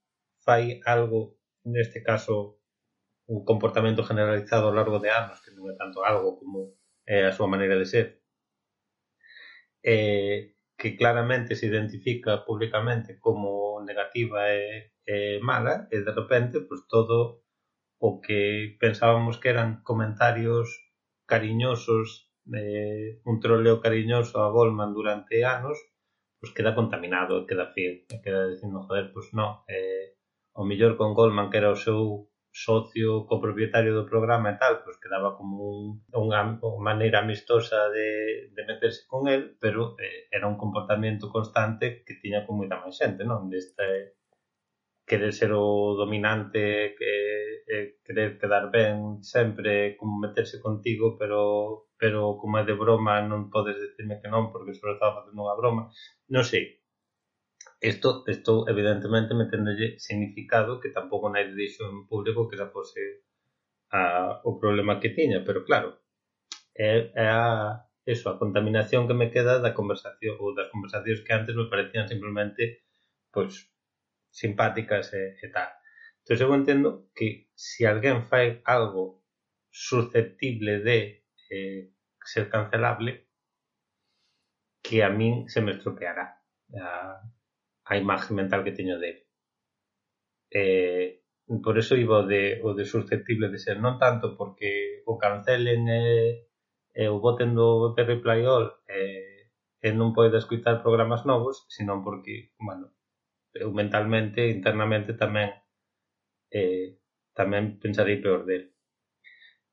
[0.46, 2.61] fai algo, neste caso,
[3.32, 6.76] un comportamento generalizado ao largo de anos, que non é tanto algo como
[7.08, 8.06] é a súa maneira de ser,
[9.82, 16.84] eh, que claramente se identifica públicamente como negativa e, e mala, e de repente pues,
[16.84, 17.42] todo
[17.98, 20.68] o que pensábamos que eran comentarios
[21.24, 25.78] cariñosos, eh, un troleo cariñoso a Goldman durante anos,
[26.38, 30.18] pues queda contaminado, queda feo, queda dicindo, joder, pues non, eh,
[30.52, 35.00] o mellor con Goldman que era o seu socio copropietario do programa e tal, pois
[35.00, 40.46] quedaba como un, unha, unha maneira amistosa de, de meterse con el, pero eh, era
[40.46, 43.48] un comportamento constante que tiña con moita máis xente, non?
[43.48, 44.04] Deste eh,
[45.08, 47.12] querer ser o dominante, que,
[47.66, 53.22] eh, querer quedar ben sempre, eh, como meterse contigo, pero pero como é de broma
[53.22, 55.82] non podes decirme que non, porque sobre estaba facendo unha broma.
[56.34, 56.81] Non sei,
[57.82, 63.26] Isto, esto evidentemente meténdolle significado que tampouco nadie dixo en público que esa fose
[63.90, 65.98] a, o problema que tiña, pero claro,
[66.74, 71.34] é, é a, eso, a contaminación que me queda da conversación ou das conversacións que
[71.34, 72.86] antes me parecían simplemente
[73.34, 73.54] pois
[74.30, 75.70] simpáticas e, e tal.
[76.22, 79.26] Entón, eu entendo que se alguén fai algo
[79.74, 80.98] susceptible de
[81.50, 81.90] eh,
[82.22, 83.26] ser cancelable,
[84.86, 86.26] que a min se me estropeará
[86.78, 87.18] a,
[87.90, 89.26] a imaxe mental que teño dele.
[90.50, 91.22] Eh,
[91.64, 95.82] por eso iba o de, o de susceptible de ser, non tanto porque o cancelen
[95.90, 96.04] e,
[96.94, 99.00] e o boten do Perry Playol e,
[99.82, 102.94] e non poida escutar programas novos, senón porque, bueno,
[103.52, 105.50] eu mentalmente, internamente tamén
[106.52, 107.00] eh,
[107.38, 108.72] tamén pensarei peor dele.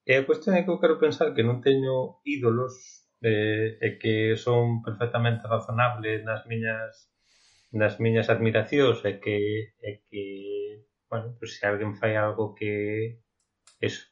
[0.10, 2.74] E a cuestión é que eu quero pensar que non teño ídolos
[3.22, 7.12] eh, e que son perfectamente razonable nas miñas
[7.72, 9.38] nas miñas admiracións e que,
[9.82, 10.24] e que
[11.10, 13.22] bueno, pues se alguén fai algo que
[13.80, 14.06] eso,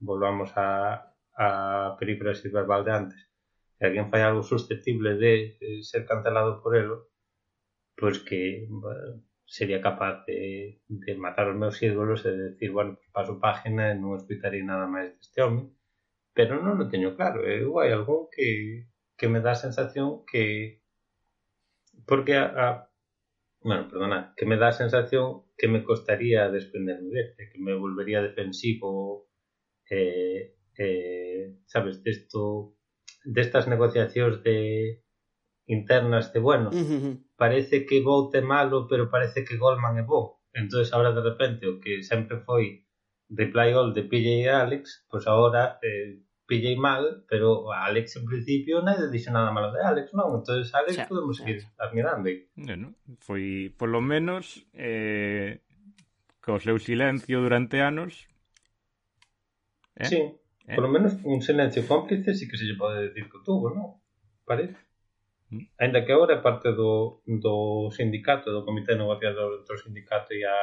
[0.00, 3.20] volvamos a, a verbal de antes.
[3.78, 5.32] Se alguén fai algo susceptible de,
[5.82, 7.08] ser cancelado por elo
[7.96, 12.96] pues que bueno, sería capaz de, de matar os meus ídolos e de decir, bueno,
[12.96, 15.62] pues paso página e non escutarei nada máis deste home
[16.32, 17.44] pero non o teño claro.
[17.44, 18.48] Eu hai algún que,
[19.18, 20.80] que me dá a sensación que
[22.08, 22.66] porque a, a
[23.62, 28.22] bueno, perdona, que me dá a sensación que me costaría desprenderme de que me volvería
[28.22, 29.28] defensivo
[29.90, 32.74] eh, eh, sabes, desto
[33.24, 35.02] destas negociacións de
[35.66, 37.14] internas de, bueno, uh -huh.
[37.36, 40.40] parece que Bout é malo, pero parece que Goldman é bo.
[40.52, 42.84] entonces ahora de repente o que sempre foi
[43.30, 46.18] Reply All de PJ e Alex, pois pues agora eh,
[46.50, 50.34] pillei mal, pero Alex en principio nadie dixo nada malo de Alex, non?
[50.34, 52.26] Entonces Alex xa, podemos xa, seguir admirando.
[52.58, 55.62] Bueno, foi, polo menos, eh,
[56.42, 58.26] co seu silencio durante anos...
[59.94, 60.10] Eh?
[60.10, 60.20] Sí,
[60.66, 60.74] eh?
[60.74, 64.02] polo menos un silencio cómplice sí que se lle pode decir que tuvo, non?
[64.42, 64.74] Parece.
[65.54, 65.70] Mm.
[65.78, 70.42] Ainda que agora é parte do, do sindicato, do comité negociador entre o sindicato e
[70.42, 70.58] a,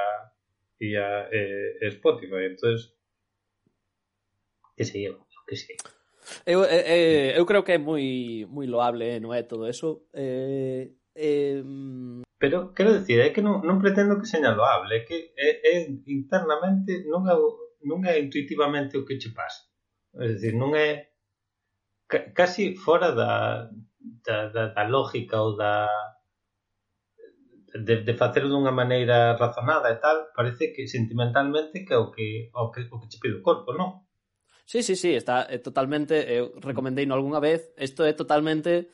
[0.84, 2.92] e a eh, Spotify, entonces
[4.76, 5.74] que se lleva que sí.
[6.46, 10.08] Eu, eh, eh, eu creo que é moi moi loable, eh, non é todo eso.
[10.14, 11.64] Eh, eh...
[12.38, 15.74] Pero quero dicir, é que non, non pretendo que seña loable, é que é, é
[16.12, 17.36] internamente non é,
[17.88, 19.66] non é intuitivamente o que che pasa.
[20.20, 21.16] É dicir, non é
[22.36, 23.68] casi fora da,
[24.26, 25.88] da, da, da lógica ou da
[27.74, 32.50] de, de facer dunha maneira razonada e tal, parece que sentimentalmente que é o que
[32.54, 34.07] o que, o que che pide o corpo, non?
[34.68, 38.92] Sí, sí, sí, está é totalmente, eh, eu recomendei no algunha vez, isto é totalmente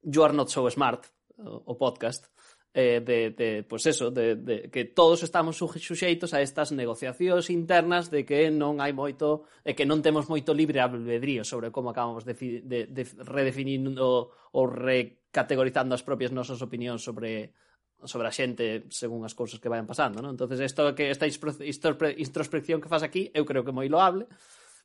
[0.00, 1.04] You are not so smart,
[1.36, 2.32] o podcast,
[2.72, 8.08] eh, de, de pues eso, de, de que todos estamos suxeitos a estas negociacións internas
[8.08, 12.24] de que non hai moito, e que non temos moito libre albedrío sobre como acabamos
[12.24, 12.32] de,
[12.64, 17.52] de, de redefinindo ou recategorizando as propias nosas opinións sobre
[18.00, 20.32] sobre a xente según as cousas que vayan pasando, non?
[20.32, 24.24] Entonces, isto que esta introspección que faz aquí, eu creo que moi loable,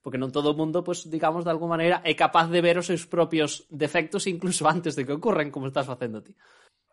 [0.08, 2.88] porque non todo o mundo, pues, digamos, de alguma maneira, é capaz de ver os
[2.88, 6.32] seus propios defectos incluso antes de que ocurran, como estás facendo ti.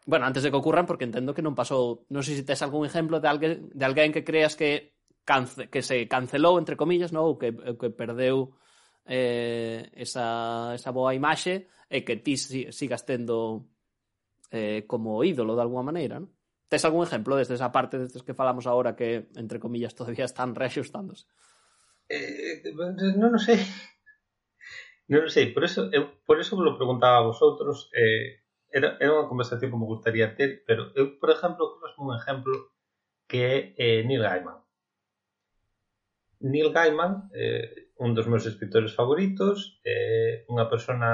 [0.02, 2.10] Bueno, antes de que ocurran, porque entendo que non pasou...
[2.10, 5.78] Non sei se tes algún exemplo de alguén, de alguén que creas que, cance, que
[5.78, 7.30] se cancelou, entre comillas, non?
[7.30, 8.58] ou que, que perdeu
[9.06, 13.70] eh, esa, esa boa imaxe e que ti si, sigas tendo
[14.50, 16.34] eh, como ídolo de alguma maneira, non?
[16.66, 20.50] Tes algún exemplo desde esa parte desde que falamos agora que, entre comillas, todavía están
[20.58, 21.30] reaxustándose?
[22.14, 23.60] eh, eh non o sei.
[25.12, 28.40] Non o sei, por eso, eu, por eso lo preguntaba a vosotros, eh,
[28.72, 32.54] era, era unha conversación que me gustaría ter, pero eu, por exemplo, conozco un exemplo
[33.28, 34.58] que é eh, Neil Gaiman.
[36.40, 41.10] Neil Gaiman, eh, un dos meus escritores favoritos, eh, unha persona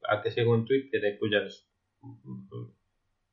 [0.00, 1.68] a que sigo en Twitter e cuyas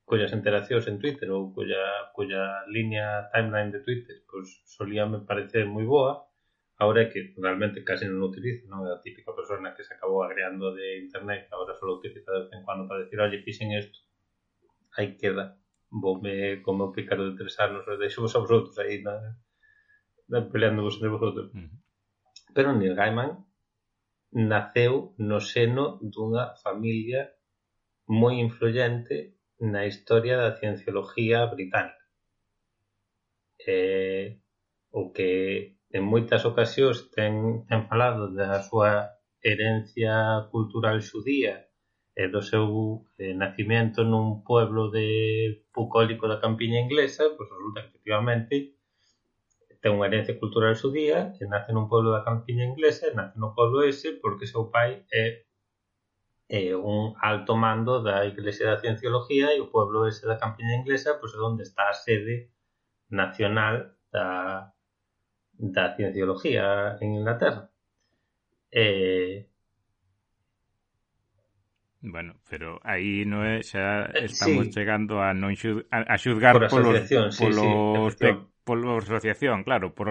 [0.05, 5.23] cuyas interaccións en Twitter ou cuya, cuya línea timeline de Twitter pois, pues, solía me
[5.23, 6.27] parecer moi boa
[6.77, 8.85] ahora que realmente casi non o utilizo, non?
[8.87, 12.39] é A típica persona que se acabou agreando de internet, que ahora só utiliza de
[12.47, 13.99] vez en cuando para decir, oye, fixen isto,
[14.97, 15.57] aí queda,
[15.89, 19.37] voume como o pícaro de tres anos, deixo vos a vosotros aí, na,
[20.27, 21.53] na peleando vos entre vosotros.
[21.53, 21.71] Uh -huh.
[22.53, 23.45] Pero Neil Gaiman
[24.33, 27.21] naceu no seno dunha familia
[28.19, 32.03] moi influyente na historia da ciencioloxía británica.
[33.65, 34.41] Eh,
[34.91, 37.33] o que en moitas ocasións ten,
[37.69, 39.13] ten falado da súa
[39.45, 40.13] herencia
[40.49, 41.69] cultural xudía
[42.17, 42.65] e do seu
[43.21, 45.07] eh, nacimento nun pueblo de
[45.69, 48.55] bucólico da campiña inglesa, pois resulta que efectivamente
[49.81, 53.53] ten unha herencia cultural xudía e nace nun pueblo da campiña inglesa e nace no
[53.53, 55.45] pueblo ese porque seu pai é
[56.49, 61.21] eh, un alto mando da Iglesia da Cienciología e o pueblo ese da campiña inglesa
[61.21, 62.49] pois é onde está a sede
[63.11, 63.75] nacional
[64.13, 64.25] da,
[65.57, 67.69] da Cienciología en Inglaterra.
[68.71, 69.47] Eh,
[72.13, 72.69] Bueno, pero
[73.31, 74.75] non é xa eh, estamos sí.
[74.75, 75.29] chegando a
[75.61, 77.65] xud, a, a xudgar por polo, sí, polo,
[78.19, 78.29] sí,
[78.67, 80.07] polo asociación, claro, por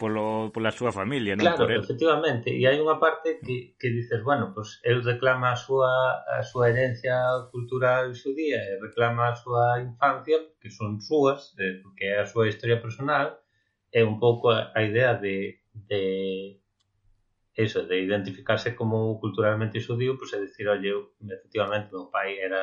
[0.00, 0.24] polo,
[0.54, 4.44] pola súa familia, non claro, por efectivamente, e hai unha parte que, que dices, bueno,
[4.54, 5.92] pues el reclama a súa,
[6.38, 7.14] a súa herencia
[7.54, 12.48] cultural xudía e reclama a súa infancia, que son súas, eh, porque é a súa
[12.50, 13.26] historia personal,
[13.92, 16.60] é un pouco a, a idea de, de
[17.56, 22.62] eso, de identificarse como culturalmente xudío, pois pues, é dicir, eu, efectivamente, meu pai era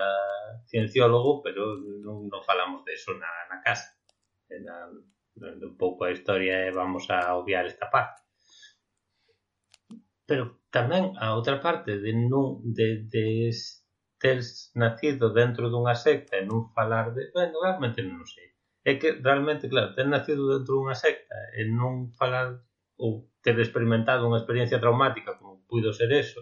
[0.70, 3.90] cienciólogo, pero non, non falamos de eso na, na casa.
[4.54, 4.94] Na,
[5.42, 8.22] un pouco a historia e vamos a obviar esta parte.
[10.30, 13.50] Pero tamén a outra parte de non de, de
[14.22, 14.40] ter
[14.78, 17.34] nacido dentro dunha secta e non falar de...
[17.34, 18.53] Bueno, realmente non sei
[18.84, 22.60] é que realmente, claro, ter nacido dentro dunha secta e non falar
[23.00, 26.42] ou ter experimentado unha experiencia traumática como puido ser eso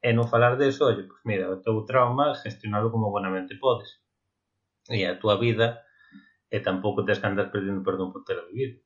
[0.00, 4.00] e non falar deso, oye, pues mira, o teu trauma gestionalo como buenamente podes.
[4.88, 5.84] E a túa vida
[6.52, 8.84] e tampouco tens que andar perdendo perdón por ter vivido.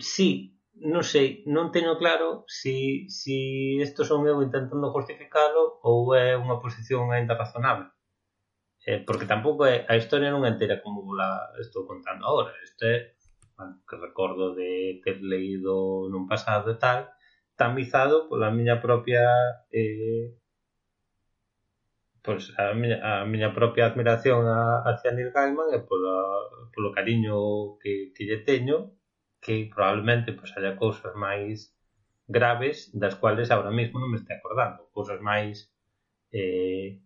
[0.00, 6.36] Si, non sei, non teño claro si, si isto son eu intentando justificalo ou é
[6.36, 7.88] unha posición ainda razonable
[8.86, 11.30] eh, porque tampouco é, a historia non é entera como la
[11.64, 12.52] estou contando agora.
[12.66, 12.96] Isto é
[13.56, 17.00] bueno, que recordo de ter leído nun pasado e tal,
[17.56, 19.22] tamizado pola miña propia
[19.70, 20.34] eh,
[22.24, 26.16] pois a miña, a miña propia admiración a, hacia Neil Gaiman e pola,
[26.74, 27.36] polo cariño
[27.82, 28.76] que, que lle teño
[29.42, 31.74] que probablemente pois, haya cousas máis
[32.26, 35.70] graves das cuales agora mesmo non me estou acordando cousas máis
[36.32, 36.98] eh,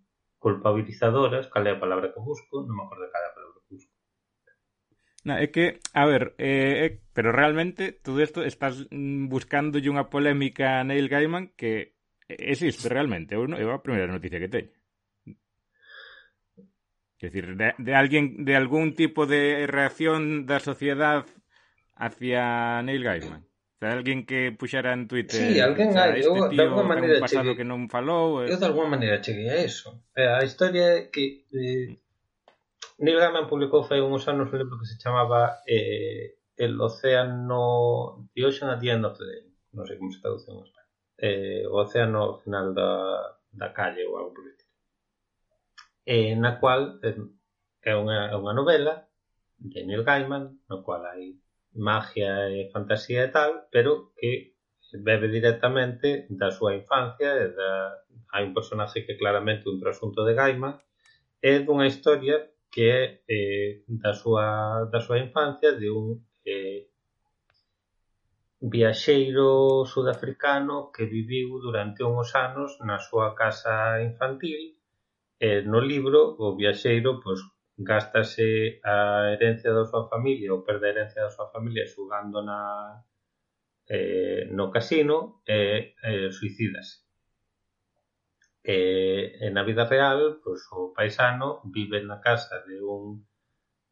[0.46, 3.74] culpabilizadoras cal é a palabra que busco non me acordo cal é a palabra que
[3.74, 3.94] busco
[5.26, 8.86] No, é que, a ver, eh, pero realmente todo isto estás
[9.26, 11.98] buscando unha polémica Neil Gaiman que
[12.30, 14.70] existe realmente, é a primeira noticia que teño.
[17.18, 21.26] Es decir, de, de, alguien, de algún tipo de reacción da sociedade
[21.98, 23.45] hacia Neil Gaiman.
[23.76, 26.64] O sea, alguén que puxera en Twitter sí, alguén o sea, este eu, tío de
[26.64, 28.48] alguma maneira pasado cheguei, que non falou eh...
[28.48, 30.00] eu de alguma maneira cheguei a eso.
[30.16, 32.00] Eh, a historia é que eh,
[32.98, 38.42] Neil Gaiman publicou fai uns anos un libro que se chamaba eh, El Océano The
[38.48, 39.44] Ocean at the End of the Day.
[39.76, 40.86] Non sei como se traduce en España
[41.18, 44.44] eh, o océano ao final da, da calle ou algo por
[46.06, 47.16] eh, na cual eh,
[47.82, 49.08] é unha, é unha novela
[49.58, 51.34] de Neil Gaiman no cual hai
[51.76, 54.56] magia e fantasía e tal, pero que
[54.92, 57.70] bebe directamente da súa infancia e da...
[58.32, 60.74] hai un personaxe que é claramente un trasunto de Gaiman
[61.42, 62.36] é dunha historia
[62.72, 66.88] que é eh, da, súa, da súa infancia de un eh,
[68.60, 74.76] viaxeiro sudafricano que viviu durante unhos anos na súa casa infantil
[75.38, 77.40] e no libro o viaxeiro pois,
[77.78, 83.02] gástase a herencia da súa familia ou perde a herencia da súa familia xugando na,
[83.88, 87.04] eh, no casino e eh, suicídase.
[88.64, 88.76] E,
[89.44, 93.22] e na vida real, pois, o paisano vive na casa de un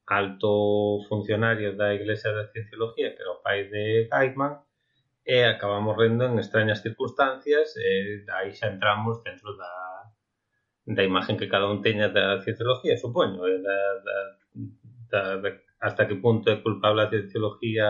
[0.07, 4.61] alto funcionario da Iglesia da Cienciología, que era o pai de Gaiman,
[5.24, 10.03] e acabamos rendo en extrañas circunstancias e aí xa entramos dentro da
[10.87, 14.16] da imagen que cada un teña da cienciología, supoño, e da, da,
[15.11, 15.49] da, da,
[15.80, 17.89] hasta que punto é culpable a cienciología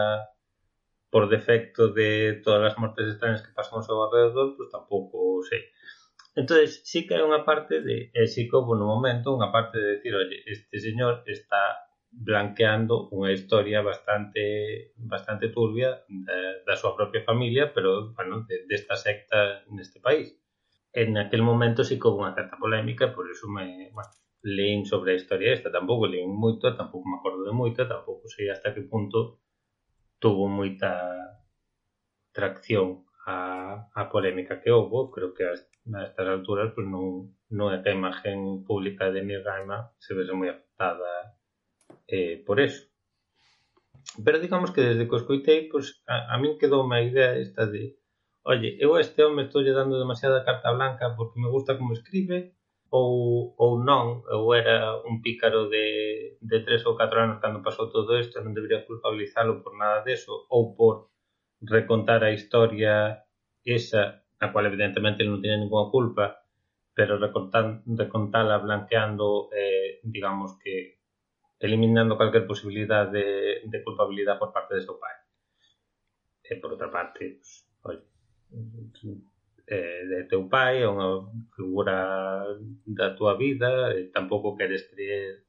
[1.10, 5.70] por defecto de todas as mortes extrañas que pasan ao alrededor, pois tampouco sei.
[6.34, 9.98] Entonces, sí que hai unha parte de, e sí que houve momento unha parte de
[9.98, 17.22] decir, oye, este señor está blanqueando unha historia bastante bastante turbia da, da súa propia
[17.22, 20.34] familia, pero, bueno, de, desta secta neste país.
[20.94, 24.14] en aquel momento sí que houve unha certa polémica, por iso me, bueno,
[24.46, 28.46] leín sobre a historia esta, tampouco leín moito, tampouco me acordo de moito, tampouco sei
[28.46, 29.42] hasta que punto
[30.22, 30.94] tuvo moita
[32.30, 35.52] tracción a, a polémica que houve, creo que a,
[35.98, 40.30] a estas alturas pues, non, non é que a imagen pública de Nirgaima se vese
[40.30, 41.34] moi afectada
[42.06, 42.86] eh, por eso.
[44.22, 47.66] Pero digamos que desde que o escoitei, pues, a, a min quedou unha idea esta
[47.66, 47.98] de
[48.44, 52.54] oye, eu a este home estou dando demasiada carta blanca porque me gusta como escribe,
[52.90, 57.90] ou, ou non, eu era un pícaro de, de tres ou catro anos cando pasou
[57.90, 61.10] todo isto, non debería culpabilizalo por nada deso, ou por
[61.64, 63.24] recontar a historia
[63.64, 66.44] esa, a cual evidentemente non tiene ninguna culpa,
[66.94, 71.02] pero recontar, recontala blanqueando, eh, digamos que
[71.58, 73.28] eliminando calquer posibilidade de,
[73.64, 75.16] de culpabilidade por parte de seu pai.
[76.44, 77.63] E por outra parte, pues,
[79.66, 81.24] eh, de teu pai, é unha
[81.56, 81.96] figura
[82.86, 85.44] da tua vida, e tampouco queres creer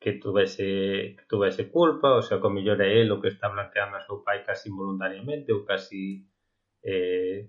[0.00, 3.48] que tuvese, que tuvese culpa, ou sea, que o mellor é ele o que está
[3.48, 6.22] blanqueando a seu pai casi involuntariamente ou casi,
[6.84, 7.48] eh,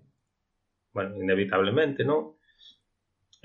[0.94, 2.36] bueno, inevitablemente, non?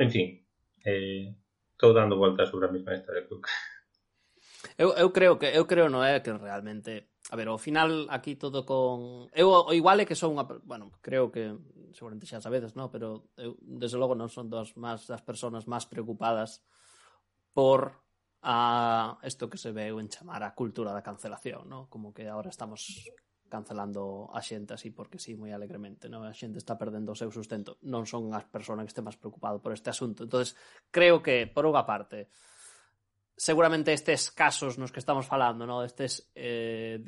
[0.01, 0.41] En fin,
[0.85, 1.37] eh,
[1.73, 3.37] estou dando voltas sobre a mesma historia que
[4.79, 8.39] eu, eu creo que eu creo no é que realmente A ver, ao final aquí
[8.39, 11.51] todo con eu o igual é que son unha, bueno, creo que
[11.91, 15.83] seguramente xa sabedes, no, pero eu desde logo non son dos máis das persoas máis
[15.83, 16.63] preocupadas
[17.51, 18.07] por
[18.39, 21.91] a isto que se veu en chamar a cultura da cancelación, no?
[21.91, 22.87] Como que agora estamos
[23.51, 26.23] cancelando a xente así porque sí, moi alegremente, no?
[26.23, 27.83] A xente está perdendo o seu sustento.
[27.83, 30.23] Non son as persoas que este máis preocupado por este asunto.
[30.23, 30.55] entonces
[30.95, 32.31] creo que, por unha parte,
[33.37, 35.83] seguramente estes casos nos que estamos falando, no?
[35.83, 37.03] estes, eh,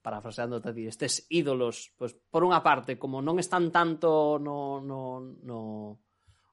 [0.00, 5.58] parafraseando ti, estes ídolos, pues, por unha parte, como non están tanto no, no, no,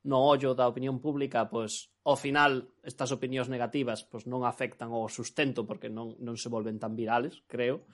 [0.03, 5.07] no ollo da opinión pública, pues, ao final, estas opinións negativas pues, non afectan o
[5.07, 7.87] sustento porque non, non se volven tan virales, creo.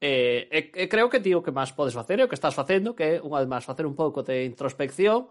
[0.00, 2.38] E, eh, e, eh, e creo que tío, que máis podes facer é o que
[2.38, 5.28] estás facendo, que é, unha vez máis, facer un pouco de introspección,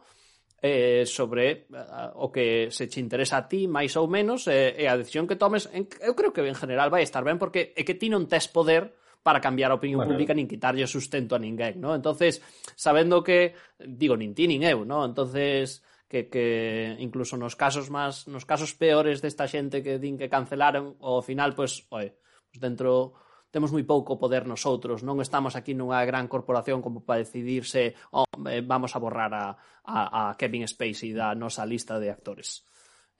[0.63, 4.87] eh, sobre eh, o que se che interesa a ti máis ou menos eh, e
[4.87, 7.83] a decisión que tomes en, eu creo que en general vai estar ben porque é
[7.83, 10.15] que ti non tes poder para cambiar a opinión bueno.
[10.15, 11.91] pública nin quitarlle sustento a ninguén, ¿no?
[11.91, 12.39] Entonces,
[12.79, 15.03] sabendo que digo nin ti nin eu, ¿no?
[15.03, 20.31] Entonces que, que incluso nos casos máis nos casos peores desta xente que din que
[20.31, 22.07] cancelaron ao final pois, pues, oe,
[22.47, 23.19] pues dentro
[23.53, 28.25] temos moi pouco poder nosotros, non estamos aquí nunha gran corporación como para decidirse oh,
[28.65, 29.53] vamos a borrar a,
[29.85, 32.65] a, a Kevin Spacey da nosa lista de actores.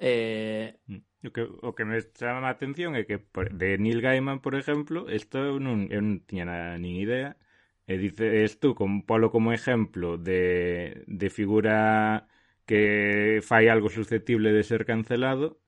[0.02, 0.82] Eh...
[0.90, 1.14] Mm.
[1.24, 3.16] O, que, o que me chama a atención é que
[3.56, 7.40] de Neil Gaiman, por exemplo, isto eu non, eu non tiña nada, nin idea,
[7.88, 12.28] e dices tú, con Polo como exemplo de, de figura
[12.68, 15.64] que fai algo susceptible de ser cancelado,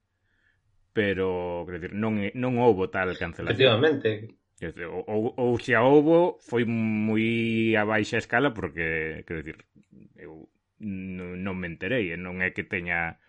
[0.91, 3.55] pero quer dizer, non, non houbo tal cancelación.
[3.55, 4.35] Efectivamente,
[5.07, 9.59] Ou, ou se a houbo foi moi a baixa escala porque, quero dicir,
[10.15, 10.47] eu
[10.79, 13.19] non, non me enterei, non é que teña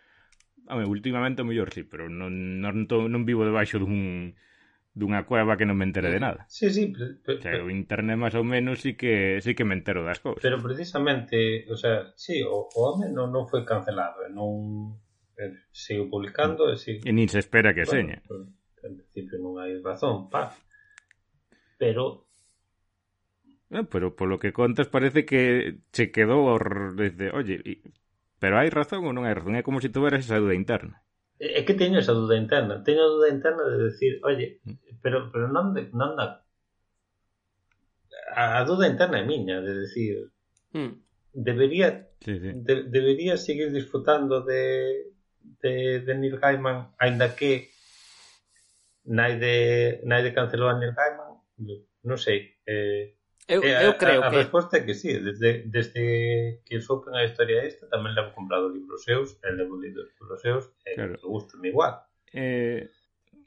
[0.68, 4.34] Home, últimamente o mellor sí, pero non, non, to, non vivo debaixo dun,
[4.90, 6.42] dunha cueva que non me entere de nada.
[6.50, 9.62] Sí, sí, pero, pero, o sea, o internet máis ou menos sí que sí que
[9.62, 10.42] me entero das cousas.
[10.42, 14.98] Pero precisamente, o sea, sí, o, o home non, non foi cancelado, non
[15.38, 17.06] eh, sigo publicando e sigo...
[17.06, 18.18] E nin se espera que bueno, seña.
[18.82, 20.50] En principio non hai razón, pa
[21.78, 22.26] pero
[23.70, 26.46] eh, pero por lo que contas parece que se quedou
[26.94, 27.82] desde, oye,
[28.38, 29.58] pero hai razón ou non hai razón?
[29.58, 31.02] É como se si tuveras esa duda interna.
[31.36, 35.02] É que teño esa duda interna, teño a duda interna de decir, oye, mm.
[35.02, 36.46] pero pero non de, non da
[38.36, 40.30] a, a duda interna é miña, de decir,
[40.72, 40.92] hmm.
[41.32, 42.50] debería sí, sí.
[42.54, 45.10] De, debería seguir disfrutando de
[45.62, 47.70] de, de Neil Gaiman, aínda que
[49.04, 51.25] naide naide cancelou a Neil Gaiman
[51.59, 52.57] non sei.
[52.66, 54.36] Eh, eu, eh, eu creo a, a, que...
[54.36, 58.72] A resposta é que sí, desde, desde que soupen a historia esta, tamén levo comprado
[58.72, 61.14] libros seus, e levo lido libros seus, e claro.
[61.22, 61.94] gusta me igual.
[62.34, 62.90] Eh,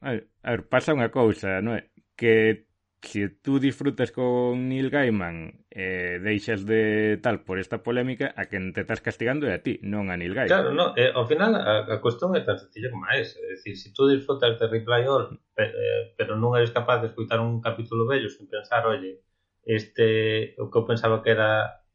[0.02, 1.92] a, ver, a ver, pasa unha cousa, non é?
[2.16, 2.69] Que
[3.00, 8.52] que tú disfrutas con Neil Gaiman e eh, deixas de tal por esta polémica a
[8.52, 10.52] quen te estás castigando é a ti, non a Neil Gaiman.
[10.52, 13.40] Claro, no, eh, ao final a, a cuestión é tan sencilla como é esa.
[13.40, 17.00] É dicir, se si tú disfrutas de Reply All pe, eh, pero non eres capaz
[17.00, 19.24] de escutar un capítulo bello sen pensar, oye,
[19.64, 21.86] este, o que eu pensaba que era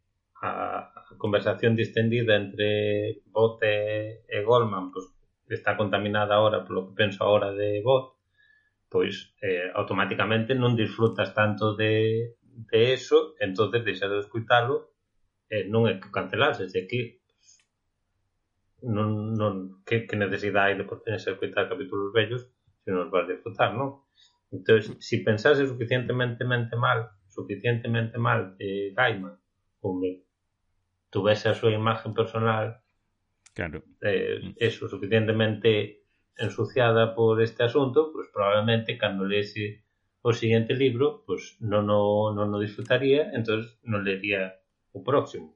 [0.41, 0.51] a,
[0.89, 5.05] a conversación distendida entre Bot e, e Goldman, pues,
[5.49, 8.14] está contaminada ahora polo que penso ahora de Bot,
[8.95, 14.95] pois eh, automáticamente non disfrutas tanto de, de eso, entonces deixas de escutarlo
[15.51, 17.19] eh, non é que cancelarse, é que
[18.87, 22.47] non, non, que, que necesidade hai de poderse escutar capítulos vellos
[22.87, 24.07] se non os vas disfrutar, non?
[24.55, 26.47] Entón, se pensase suficientemente
[26.79, 29.43] mal, suficientemente mal de Gaiman,
[29.83, 30.07] como
[31.11, 32.79] tuvese a súa imagen personal,
[33.59, 33.83] claro.
[34.07, 36.04] eh, eso, suficientemente
[36.37, 39.85] ensuciada por este asunto, pues probablemente cando lese
[40.23, 44.57] o siguiente libro, pues non o, non o disfrutaría, entonces non lería
[44.97, 45.53] o próximo.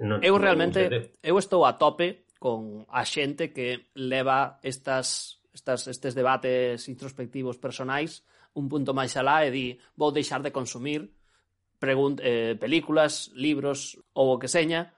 [0.00, 6.12] Non, eu realmente, eu estou a tope con a xente que leva estas, estas, estes
[6.16, 11.12] debates introspectivos personais un punto máis alá e di vou deixar de consumir
[11.78, 14.92] pregunt, eh, películas, libros ou o que seña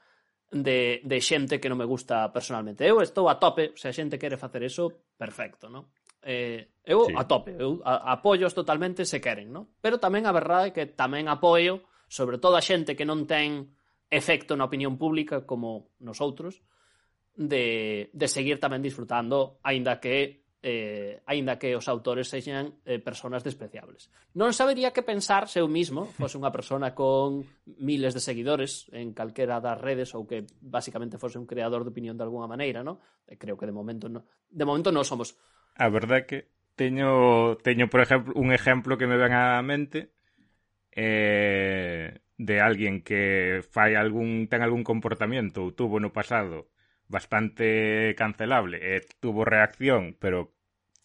[0.53, 2.84] de, de xente que non me gusta personalmente.
[2.84, 5.88] Eu estou a tope, se a xente quere facer eso, perfecto, non?
[6.22, 7.16] Eh, eu sí.
[7.16, 9.72] a tope, eu a, apoios totalmente se queren, non?
[9.80, 13.72] Pero tamén a verdade é que tamén apoio sobre todo a xente que non ten
[14.12, 16.61] efecto na opinión pública como nosotros,
[17.32, 23.42] de, de seguir tamén disfrutando, aínda que eh, aínda que os autores sexan eh, personas
[23.42, 24.14] despreciables.
[24.38, 27.42] Non sabería que pensar se eu mismo fose unha persona con
[27.82, 32.14] miles de seguidores en calquera das redes ou que basicamente fose un creador de opinión
[32.14, 33.02] de alguna maneira, ¿no?
[33.26, 35.34] Eh, creo que de momento no, de momento non somos.
[35.74, 36.38] A verdade é que
[36.78, 40.14] teño teño por exemplo un exemplo que me ven á mente
[40.94, 46.72] eh, de alguén que fai algún ten algún comportamento ou tuvo no pasado
[47.12, 50.56] bastante cancelable e tuvo reacción, pero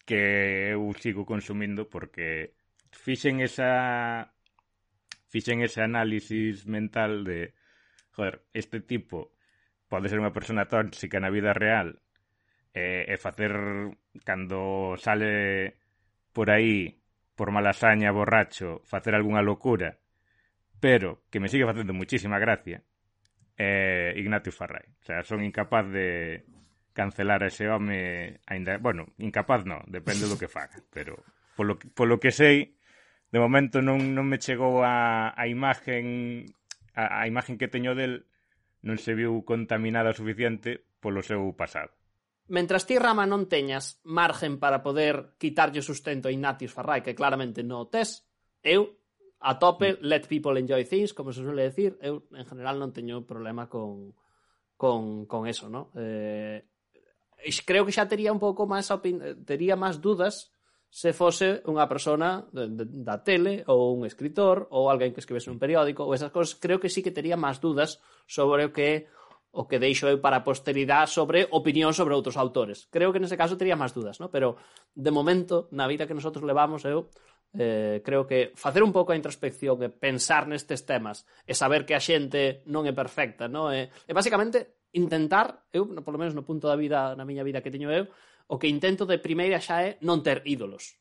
[0.08, 2.56] que eu sigo consumindo porque
[2.96, 4.32] fixen esa
[5.28, 7.52] fixen ese análisis mental de
[8.16, 9.36] joder, este tipo
[9.92, 12.00] pode ser unha persona tóxica na vida real
[12.72, 13.52] e, e facer
[14.24, 15.76] cando sale
[16.32, 17.04] por aí
[17.36, 20.00] por malasaña, borracho, facer algunha locura
[20.80, 22.80] pero que me sigue facendo muchísima gracia
[23.58, 24.86] eh, Ignacio Farray.
[25.02, 26.44] O sea, son incapaz de
[26.94, 31.14] cancelar a ese home ainda, bueno, incapaz no, depende do que faga, pero
[31.54, 32.74] polo, polo que sei,
[33.30, 36.46] de momento non, non me chegou a, a imagen
[36.98, 38.26] a, a imagen que teño del
[38.82, 41.94] non se viu contaminada o suficiente polo seu pasado.
[42.50, 47.62] Mentras ti, Rama, non teñas margen para poder quitarlle sustento a Ignatius Farrai, que claramente
[47.62, 48.26] non o tes,
[48.64, 48.98] eu
[49.40, 49.98] a tope, mm.
[50.02, 51.98] let people enjoy things, como se suele decir.
[52.02, 54.14] Eu, en general, non teño problema con,
[54.74, 55.90] con, con eso, ¿no?
[55.94, 56.66] Eh,
[57.64, 58.90] creo que xa tería un pouco máis
[59.46, 60.50] tería máis dudas
[60.88, 65.52] se fose unha persona de, de, da tele ou un escritor ou alguén que escribese
[65.52, 68.84] un periódico ou esas cosas, creo que sí que tería máis dudas sobre o que
[68.88, 68.96] é
[69.50, 72.86] o que deixo eu para a posteridade sobre opinión sobre outros autores.
[72.92, 74.28] Creo que nese caso tería máis dudas, ¿no?
[74.28, 74.60] pero
[74.92, 77.08] de momento, na vida que nosotros levamos, eu
[77.56, 81.96] eh, creo que facer un pouco a introspección e pensar nestes temas e saber que
[81.96, 83.72] a xente non é perfecta, ¿no?
[83.72, 87.72] e, e basicamente intentar, eu, polo menos no punto da vida, na miña vida que
[87.72, 88.08] teño eu,
[88.48, 90.96] o que intento de primeira xa é non ter ídolos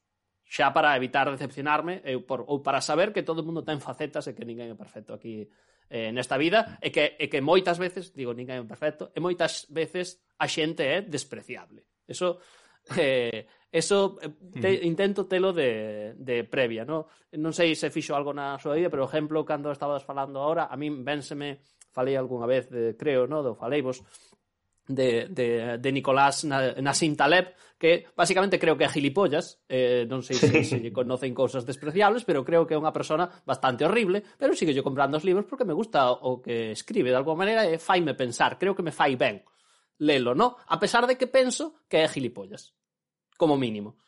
[0.47, 4.31] xa para evitar decepcionarme eu por, ou para saber que todo o mundo ten facetas
[4.31, 5.51] e que ninguén é perfecto aquí
[5.89, 9.67] eh, nesta vida e que, e que moitas veces, digo, ninguén é perfecto, e moitas
[9.71, 11.87] veces a xente é despreciable.
[12.07, 12.39] Eso
[12.95, 14.31] eh, eso eh,
[14.61, 17.11] te, intento telo de, de previa, no?
[17.35, 20.75] Non sei se fixo algo na súa vida, pero, exemplo, cando estabas falando ahora, a
[20.79, 21.59] min vénseme,
[21.91, 23.43] falei algunha vez, de, creo, no?
[23.43, 24.03] do faleivos,
[24.87, 30.39] de, de, de Nicolás Nassim Taleb, que basicamente creo que é gilipollas, eh, non sei
[30.39, 34.57] se, se lle conocen cousas despreciables, pero creo que é unha persona bastante horrible, pero
[34.57, 37.77] sigo yo comprando os libros porque me gusta o que escribe, de alguma maneira, e
[37.77, 39.45] faime pensar, creo que me fai ben
[40.01, 40.57] lelo, no?
[40.67, 42.73] A pesar de que penso que é gilipollas,
[43.37, 44.01] como mínimo.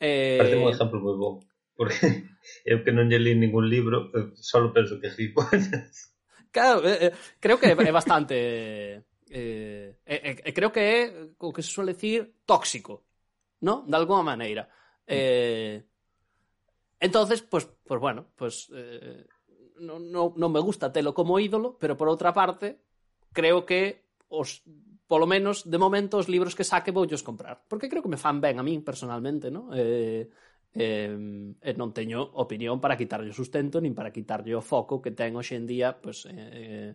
[0.00, 0.40] Eh...
[0.40, 1.34] Parece un exemplo moi bon,
[1.76, 2.24] porque
[2.70, 4.08] eu que non lle li ningún libro,
[4.40, 6.16] só penso que é gilipollas.
[6.48, 9.04] Claro, eh, eh creo que é bastante
[9.34, 11.00] eh, e, eh, creo que é
[11.42, 13.02] o que se suele decir tóxico,
[13.66, 13.82] ¿no?
[13.82, 14.70] De alguma maneira.
[15.06, 15.82] Eh,
[17.00, 19.26] entonces, pues, pues bueno, pues eh,
[19.82, 22.78] no, no, non me gusta telo como ídolo, pero por outra parte,
[23.34, 24.62] creo que os
[25.10, 28.38] polo menos de momento os libros que saque voullos comprar, porque creo que me fan
[28.38, 29.74] ben a min personalmente, ¿no?
[29.74, 30.30] Eh,
[30.78, 31.10] eh,
[31.58, 35.34] e non teño opinión para quitarlle o sustento nin para quitarlle o foco que ten
[35.34, 36.94] hoxe en día pues, eh,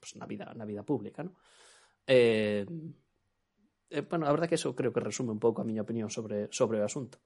[0.00, 1.36] pues na vida na vida pública, ¿no?
[2.06, 2.90] Eh, mm.
[3.90, 6.48] eh, bueno, a verdade que eso creo que resume un pouco a miña opinión sobre,
[6.50, 7.18] sobre o asunto.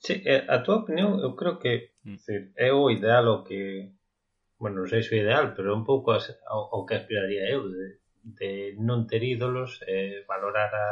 [0.00, 2.16] Sí, eh, a túa opinión eu creo que mm.
[2.16, 3.92] decir, é o ideal o que
[4.60, 7.48] bueno, non sei se o ideal, pero é un pouco as, o, o que aspiraría
[7.48, 7.86] eu de,
[8.20, 10.88] de non ter ídolos e eh, valorar a,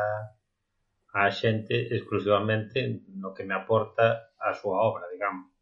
[1.12, 5.52] a xente exclusivamente no que me aporta a súa obra, digamos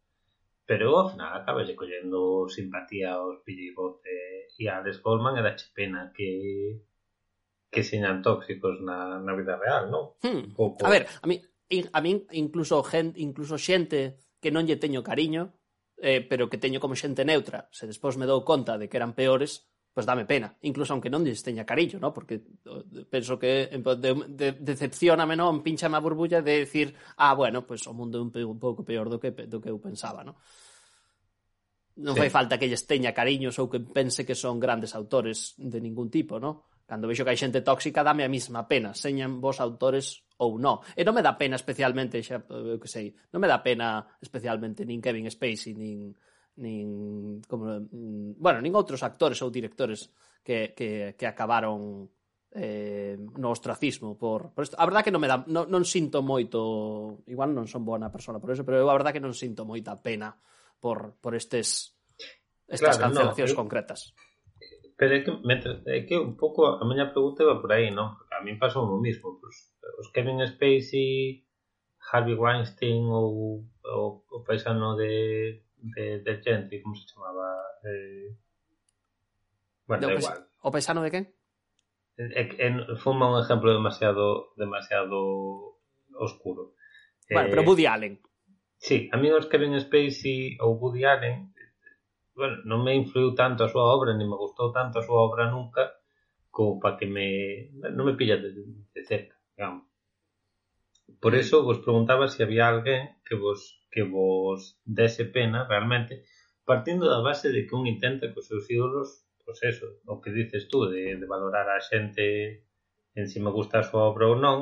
[0.67, 3.71] Pero ao final acabas collendo simpatía aos PJ
[4.59, 6.83] e a Alex Goldman e dache pena que
[7.71, 10.15] que señan tóxicos na, na vida real, non?
[10.23, 10.55] Hmm.
[10.55, 10.87] Pouco...
[10.87, 15.55] A ver, a mí, a mí incluso, gente, incluso xente que non lle teño cariño,
[15.99, 19.15] eh, pero que teño como xente neutra, se despois me dou conta de que eran
[19.15, 19.67] peores,
[19.97, 22.13] pois dame pena, incluso aunque non lles teña cariño, ¿no?
[22.13, 22.37] porque
[23.09, 27.89] penso que de, de, decepcioname, non, pinchame a burbulla de decir, ah, bueno, pois pues,
[27.89, 30.37] o mundo é un, un pouco peor do que, do que eu pensaba, ¿no?
[31.97, 32.21] Non sí.
[32.21, 36.13] fai falta que lles teña cariños ou que pense que son grandes autores de ningún
[36.13, 36.69] tipo, ¿no?
[36.85, 40.77] Cando vexo que hai xente tóxica, dame a mesma pena, señan vos autores ou non.
[40.93, 44.85] E non me dá pena especialmente, xa, eu que sei, non me dá pena especialmente
[44.85, 46.13] nin Kevin Spacey, nin,
[46.57, 50.09] nin como mm, bueno, nin outros actores ou directores
[50.41, 52.09] que que que acabaron
[52.51, 54.77] eh no ostracismo por por isto.
[54.79, 58.13] A verdade que non me dá non, non sinto moito, igual non son boa na
[58.13, 60.33] persona por eso, pero eu a verdade que non sinto moita pena
[60.81, 61.93] por por estes
[62.67, 63.99] estas claro, cancelacións no, eu, concretas.
[64.97, 65.31] Pero é que,
[65.93, 68.17] é que un pouco a miña pregunta iba por aí, non?
[68.33, 71.45] A min pasou o mismo, pues, os Kevin Spacey,
[72.01, 77.61] Harvey Weinstein ou o, o paisano de de, de Gentry, como se chamaba?
[77.83, 78.35] Eh...
[79.85, 80.47] Bueno, da igual.
[80.61, 81.25] O paisano de quen?
[82.97, 85.79] Foi un exemplo demasiado demasiado
[86.17, 86.73] oscuro.
[87.29, 88.19] Bueno, eh, pero Woody Allen.
[88.77, 91.53] Sí, a mí os Kevin Spacey ou Woody Allen
[92.37, 95.49] bueno, non me influiu tanto a súa obra, ni me gustou tanto a súa obra
[95.49, 95.97] nunca,
[96.53, 97.73] como para que me...
[97.97, 98.53] non me pilla de,
[98.93, 99.89] de cerca, digamos.
[101.17, 101.41] Por mm.
[101.41, 106.23] eso vos preguntaba se si había alguén que vos que vos dese pena realmente
[106.65, 110.31] partindo da base de que un intenta que os seus ídolos pois eso, o que
[110.31, 112.67] dices tú de, de valorar a xente
[113.15, 114.59] en si me gusta a súa obra ou non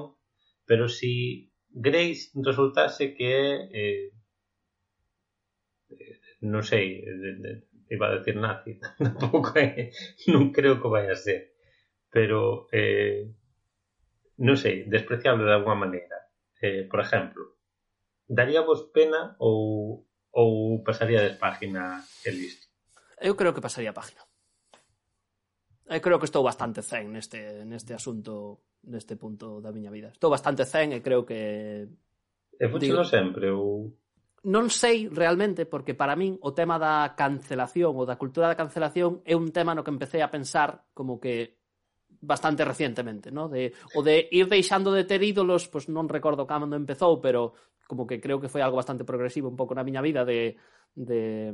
[0.70, 3.50] pero si Grace resultase que é
[3.82, 4.06] eh,
[5.90, 6.16] eh
[6.46, 7.52] non sei de, de,
[7.90, 8.78] iba a decir nazi
[9.20, 9.90] tampouco é,
[10.32, 11.56] non creo que vai a ser
[12.16, 13.28] pero eh,
[14.38, 16.28] non sei, despreciable de alguma maneira.
[16.60, 17.55] Eh, por exemplo
[18.28, 22.68] daríamos pena ou, ou pasaríades página e listo?
[23.22, 24.22] Eu creo que pasaría página.
[25.86, 30.10] Eu creo que estou bastante zen neste, neste asunto, neste punto da miña vida.
[30.10, 31.86] Estou bastante zen e creo que...
[32.58, 33.94] E fuchelo sempre ou...
[34.46, 39.22] Non sei realmente, porque para min o tema da cancelación ou da cultura da cancelación
[39.26, 41.58] é un tema no que empecé a pensar como que
[42.22, 43.50] bastante recientemente, ¿no?
[43.50, 47.54] De, o de ir deixando de ter ídolos, pois pues non recordo cando empezou, pero
[47.88, 50.58] como que creo que foi algo bastante progresivo un pouco na miña vida de,
[50.94, 51.54] de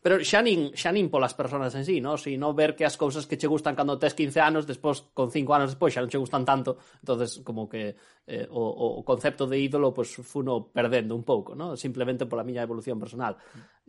[0.00, 2.16] Pero xa nin, xa nin polas persoas en sí, no?
[2.16, 5.28] Si non ver que as cousas que che gustan cando tes 15 anos, despois, con
[5.28, 7.92] 5 anos despois, xa non che gustan tanto, entonces como que
[8.24, 8.64] eh, o,
[8.96, 11.76] o concepto de ídolo pues, funo perdendo un pouco, no?
[11.76, 13.36] simplemente pola miña evolución personal,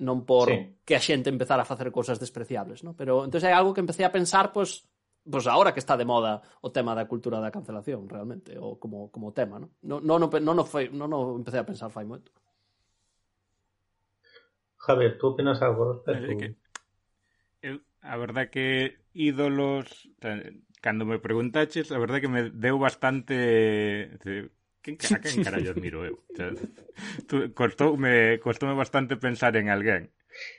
[0.03, 0.83] non por sí.
[0.83, 2.83] que a xente empezara a facer cousas despreciables.
[2.83, 2.91] No?
[2.91, 4.83] Pero entonces hai algo que empecé a pensar, pues,
[5.29, 9.11] pues agora que está de moda o tema da cultura da cancelación, realmente, o como,
[9.11, 9.71] como tema, ¿no?
[9.83, 12.31] No, no, no, no, no, foi, no, no empecé a pensar fai moito.
[14.77, 15.83] Javier, tú opinas algo?
[15.83, 16.37] Eh, respecto?
[16.37, 16.47] que,
[17.61, 20.09] eu, a verdad que ídolos,
[20.81, 24.15] cando me preguntaches, a verdad que me deu bastante...
[24.87, 26.23] A quen carallos miro eu?
[26.31, 26.55] O sea,
[27.27, 30.15] tú, costoume, costoume bastante pensar en alguén.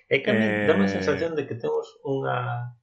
[0.09, 0.67] É que a mí eh...
[0.69, 2.77] dá a sensación de que temos unha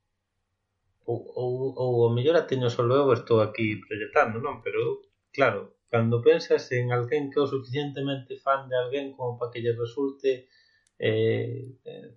[1.06, 4.62] ou, ou, ou o mellor a teño só eu estou aquí proyectando, non?
[4.66, 9.52] Pero, claro, cando pensas en alguén que é o suficientemente fan de alguén como para
[9.52, 10.50] que lle resulte
[10.98, 12.10] eh, eh,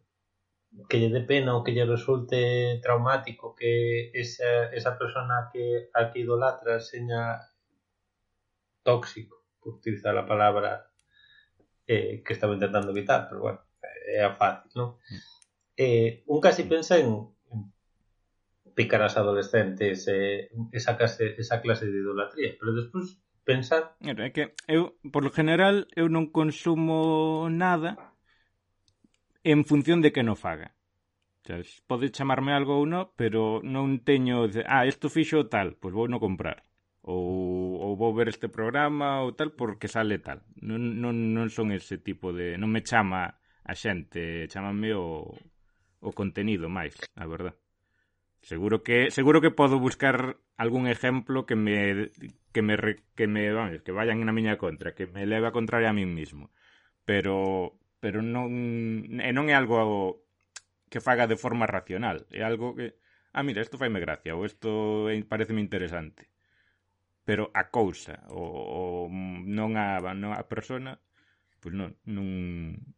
[0.88, 6.08] que lle dé pena ou que lle resulte traumático que esa, esa persona que a
[6.10, 7.44] que idolatra seña
[8.82, 10.88] tóxico, por utilizar a palabra
[11.86, 13.60] eh, que estaba intentando evitar, pero bueno,
[14.08, 14.96] é a fácil, non?
[14.96, 15.20] Mm.
[15.78, 17.37] Eh, un casi pensa en
[18.78, 23.98] picar as adolescentes eh, esa, clase, esa clase de idolatría, pero despois pensar...
[23.98, 28.14] É que eu, por lo general, eu non consumo nada
[29.42, 30.78] en función de que no faga.
[31.42, 31.82] Sabes?
[31.90, 34.46] Pode chamarme algo ou non, pero non teño...
[34.46, 36.62] De, ah, isto fixo tal, pois vou non comprar.
[37.02, 40.46] Ou, ou vou ver este programa ou tal porque sale tal.
[40.62, 42.54] Non, non, non son ese tipo de...
[42.54, 45.34] Non me chama a xente, chamame o,
[45.98, 47.58] o contenido máis, a verdade.
[48.42, 52.10] Seguro que seguro que podo buscar algún exemplo que me
[52.52, 52.76] que me
[53.14, 56.14] que me vamos, que vayan na miña contra, que me leve a contraria a min
[56.14, 56.50] mismo.
[57.04, 58.50] Pero pero non
[59.20, 60.22] e non é algo
[60.88, 62.96] que faga de forma racional, é algo que
[63.34, 66.30] ah, mira, isto faime gracia ou isto pareceme interesante.
[67.28, 69.12] Pero a cousa ou, ou
[69.44, 70.96] non a non a persona
[71.60, 72.26] pois non, non,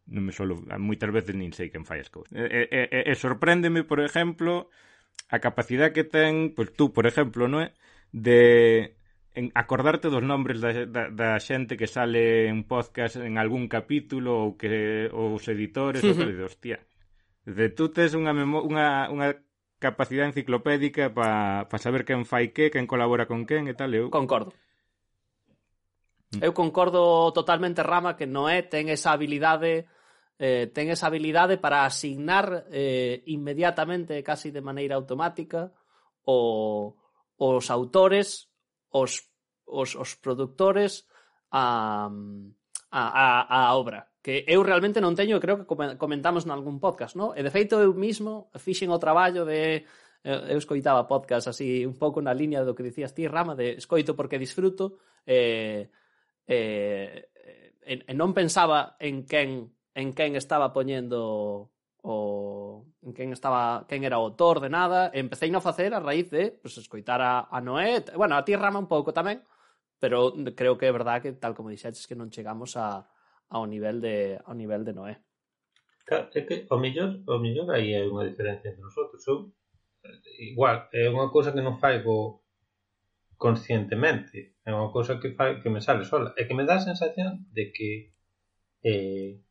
[0.05, 2.31] non me solo moitas veces nin sei quen fai as cousas.
[2.37, 4.69] E, e, e, e sorpréndeme, por exemplo,
[5.31, 7.75] a capacidade que ten, pois tú, por exemplo, non é?
[8.11, 8.99] De
[9.35, 14.43] en acordarte dos nombres da, da, da xente que sale en podcast en algún capítulo
[14.43, 16.19] ou que os editores, uh -huh.
[16.19, 16.79] ou que, hostia,
[17.47, 19.29] de tú tes unha, unha, unha
[19.79, 24.11] capacidade enciclopédica para pa saber quen fai que, quen colabora con quen e tal, eu...
[24.11, 24.53] Concordo.
[26.35, 26.43] Mm.
[26.47, 29.87] Eu concordo totalmente, Rama, que Noé ten esa habilidade
[30.41, 35.77] eh, ten esa habilidade para asignar eh, inmediatamente, casi de maneira automática,
[36.25, 36.97] o,
[37.37, 38.49] os autores,
[38.89, 39.29] os,
[39.69, 41.05] os, os productores
[41.53, 42.09] a,
[42.89, 44.09] a, a, a obra.
[44.25, 45.69] Que eu realmente non teño, creo que
[46.01, 47.37] comentamos en algún podcast, no?
[47.37, 49.85] E de feito eu mismo fixen o traballo de
[50.25, 53.77] eh, eu escoitaba podcast así un pouco na liña do que dicías ti, Rama, de
[53.77, 55.93] escoito porque disfruto, eh,
[56.49, 57.29] eh,
[57.85, 61.71] e, e non pensaba en quen en quen estaba poñendo
[62.03, 66.01] o en quen estaba quen era o autor de nada, e empecé a facer a
[66.01, 69.45] raíz de pues, escoitar a, a Noé, bueno, a ti Rama un pouco tamén,
[70.01, 73.05] pero creo que é verdad que tal como dixetes que non chegamos a,
[73.53, 75.15] ao nivel de ao nivel de Noé.
[76.09, 79.21] Claro, é que o mellor, o mellor aí hai unha diferencia entre nosotros.
[79.29, 79.53] Eu,
[80.41, 82.43] igual, é unha cousa que non faigo
[83.37, 86.87] conscientemente, é unha cousa que fai, que me sale sola, é que me dá a
[86.89, 88.17] sensación de que
[88.83, 89.45] eh,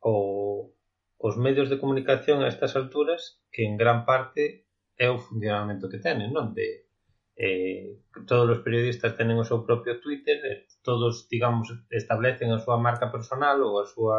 [0.00, 0.74] o
[1.18, 5.98] os medios de comunicación a estas alturas que en gran parte é o funcionamento que
[5.98, 6.54] tenen, non?
[6.54, 6.86] De,
[7.34, 12.78] eh, todos os periodistas tenen o seu propio Twitter, eh, todos, digamos, establecen a súa
[12.78, 14.18] marca personal ou a súa...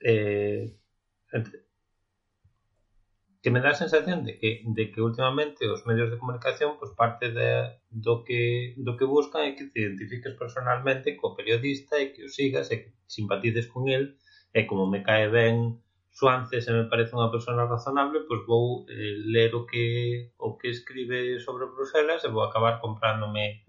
[0.00, 0.76] Eh,
[3.42, 6.92] que me dá a sensación de que, de que últimamente os medios de comunicación pues,
[6.92, 12.12] parte de, do, que, do que buscan é que te identifiques personalmente co periodista e
[12.12, 14.18] que o sigas e que simpatices con el
[14.52, 15.80] e como me cae ben
[16.10, 20.74] Suance se me parece unha persona razonable, pois vou eh, ler o que o que
[20.74, 23.62] escribe sobre Bruselas e vou acabar comprándome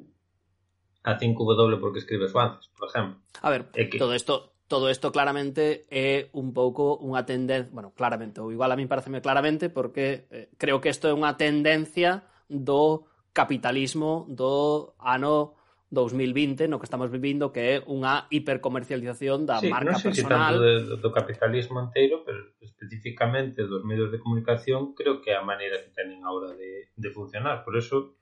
[1.06, 3.22] a 5W porque escribe Suances, por exemplo.
[3.46, 4.02] A ver, é que...
[4.02, 8.78] todo isto todo isto claramente é un pouco unha tendencia, bueno, claramente, ou igual a
[8.78, 15.59] mí pareceme claramente porque eh, creo que isto é unha tendencia do capitalismo do ano
[15.90, 20.54] 2020 no que estamos vivindo que é unha hipercomercialización da sí, marca non sei personal.
[20.54, 25.46] Tanto de, do capitalismo inteiro, pero especificamente dos medios de comunicación, creo que é a
[25.46, 27.66] maneira que tenen agora de, de funcionar.
[27.66, 28.20] Por eso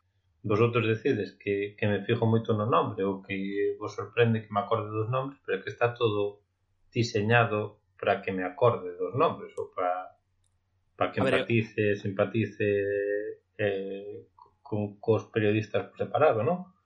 [0.47, 4.63] vosotros decides que, que me fijo moito no nombre ou que vos sorprende que me
[4.63, 6.39] acorde dos nombres, pero que está todo
[6.88, 10.15] diseñado para que me acorde dos nombres ou para,
[10.95, 12.68] para que empatice, ver, simpatice
[13.59, 14.24] eh,
[14.63, 16.76] con, cos periodistas preparado, non?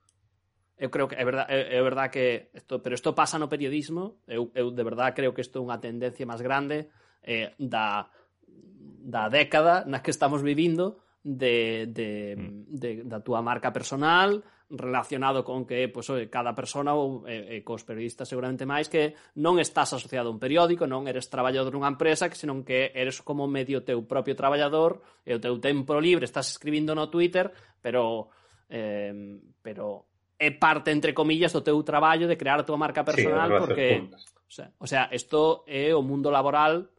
[0.82, 4.18] eu creo que é verdad, é, é verdad que isto, pero isto pasa no periodismo,
[4.26, 6.90] eu, eu de verdad creo que isto é unha tendencia máis grande
[7.22, 8.10] eh, da,
[8.98, 12.62] da década na que estamos vivindo de, de, mm.
[12.66, 14.42] de, da túa marca personal
[14.74, 19.14] relacionado con que pois, pues, oye, cada persona ou eh, cos periodistas seguramente máis que
[19.38, 23.22] non estás asociado a un periódico, non eres traballador dunha empresa, que senón que eres
[23.22, 28.34] como medio teu propio traballador e o teu tempo libre estás escribindo no Twitter, pero
[28.66, 29.14] eh,
[29.62, 30.11] pero
[30.42, 33.86] é parte, entre comillas, do teu traballo de crear a tua marca personal sí, porque...
[34.42, 36.90] O sea, o sea, isto é o mundo laboral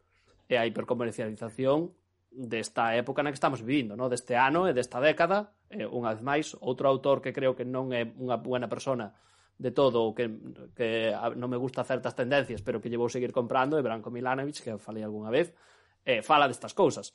[0.48, 1.92] e a hipercomercialización
[2.32, 4.10] desta época na que estamos vivindo, no?
[4.10, 5.54] deste ano e desta década.
[5.70, 9.14] E, unha vez máis, outro autor que creo que non é unha buena persona
[9.54, 10.26] de todo, ou que,
[10.74, 14.74] que non me gusta certas tendencias, pero que llevou seguir comprando, é Branko Milanovic, que
[14.82, 15.54] falei algunha vez,
[16.02, 17.14] eh, fala destas cousas.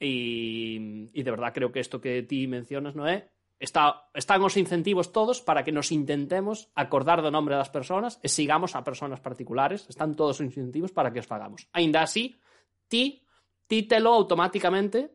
[0.00, 3.28] E, e de verdad creo que isto que ti mencionas, non é?
[3.58, 8.30] está, están os incentivos todos para que nos intentemos acordar do nombre das persoas e
[8.30, 11.66] sigamos a persoas particulares, están todos os incentivos para que os fagamos.
[11.74, 12.38] Ainda así,
[12.86, 13.22] ti
[13.68, 15.12] títelo automáticamente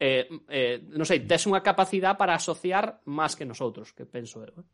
[0.00, 4.64] eh, eh, non sei, tes unha capacidade para asociar máis que nosotros, que penso eu.
[4.64, 4.66] Eh?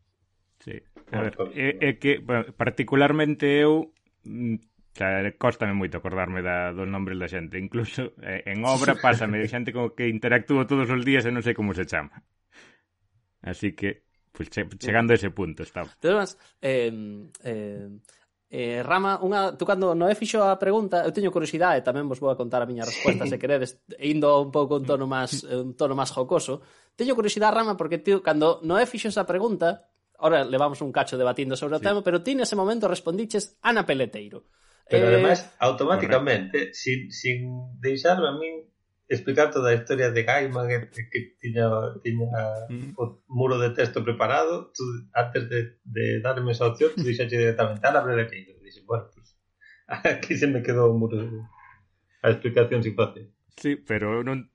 [0.63, 0.75] Sí,
[1.11, 2.23] a ver, é, é que
[2.55, 3.91] particularmente eu
[4.23, 4.55] mm,
[4.95, 9.75] xa, costame moito acordarme da, dos nombres da xente, incluso eh, en obra pásame xente
[9.75, 12.23] con que interactúo todos os días e non sei como se chama.
[13.47, 15.95] Así que, pues, che, chegando a ese punto estamos.
[16.03, 16.91] Además, eh,
[17.43, 17.87] eh,
[18.49, 22.31] eh, Rama, unha, tú cando Noé fixo a pregunta, eu teño curiosidade, tamén vos vou
[22.31, 23.31] a contar a miña resposta, sí.
[23.35, 26.63] se queredes, indo un pouco un tono máis un tono máis jocoso.
[26.95, 29.87] Teño curiosidade, Rama, porque tío, cando Noé fixo esa pregunta,
[30.19, 31.87] ahora levamos un cacho debatindo sobre o sí.
[31.87, 34.47] tema, pero ti nese momento respondiches Ana Peleteiro.
[34.87, 35.19] Pero eh...
[35.19, 36.79] además, automáticamente, correcto.
[36.79, 37.37] sin, sin
[37.79, 38.63] deixarme a min,
[39.07, 41.69] explicar toda a historia de Gaiman que, que tiña,
[42.03, 42.27] tiña
[42.69, 42.93] mm.
[42.97, 44.83] o muro de texto preparado tú,
[45.13, 49.07] antes de, de darme esa opción tú dixaxe directamente, a abre aquí e dixen, bueno,
[49.13, 49.37] pues,
[49.87, 51.23] aquí se me quedou o muro
[52.21, 54.53] a explicación sin fácil Sí, pero non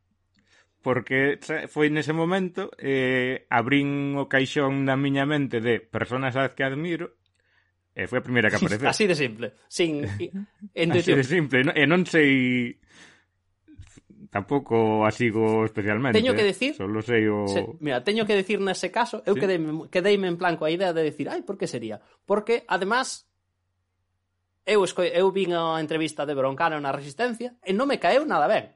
[0.82, 1.38] porque
[1.70, 7.14] foi nese momento eh, abrín o caixón na miña mente de personas as que admiro
[7.94, 8.90] e foi a primeira que apareceu.
[8.90, 10.04] Así de simple, sin.
[10.74, 12.82] Así de simple, e non sei
[14.32, 16.18] Tampouco a sigo especialmente.
[16.18, 16.56] Teño que eh.
[16.56, 16.72] decir...
[16.72, 17.44] Solo sei o...
[17.44, 19.44] Se, mira, teño que decir nese caso, eu ¿Sí?
[19.44, 22.00] quedeime, quedeime en plan coa idea de decir, ai, por que sería?
[22.24, 23.28] Porque, además,
[24.64, 25.04] eu, esco...
[25.04, 28.72] eu vin a entrevista de Broncano na Resistencia e non me caeu nada ben.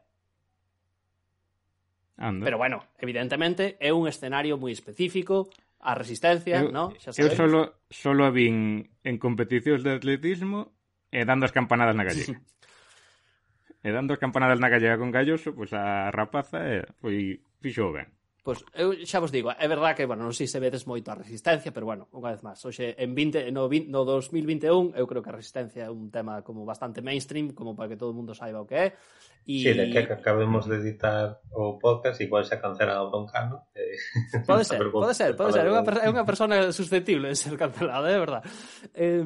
[2.21, 2.45] Ando.
[2.45, 5.49] Pero bueno, evidentemente é un escenario moi específico,
[5.81, 6.93] a resistencia, eu, no?
[7.01, 7.33] Xa sabéis.
[7.33, 10.77] eu solo, solo a vin en competicións de atletismo
[11.09, 12.45] e dando as campanadas na gallega
[13.87, 18.11] e dando campanadas na gallega con Galloso, pois a rapaza e, foi fixo ben.
[18.43, 21.18] Pois eu xa vos digo, é verdad que, bueno, non sei se vedes moito a
[21.18, 25.22] resistencia, pero bueno, unha vez máis, hoxe en 20, no, 20, no 2021 eu creo
[25.22, 28.34] que a resistencia é un tema como bastante mainstream, como para que todo o mundo
[28.34, 28.89] saiba o que é.
[29.47, 29.62] E...
[29.62, 33.70] Sí, de que acabemos de editar o podcast, igual se cancela o Broncano.
[33.74, 33.99] Eh,
[34.47, 35.66] pode ser, pode ser, pode ser.
[35.66, 38.43] É unha, é unha persona susceptible de ser cancelada, é verdad.
[38.95, 39.22] Eh,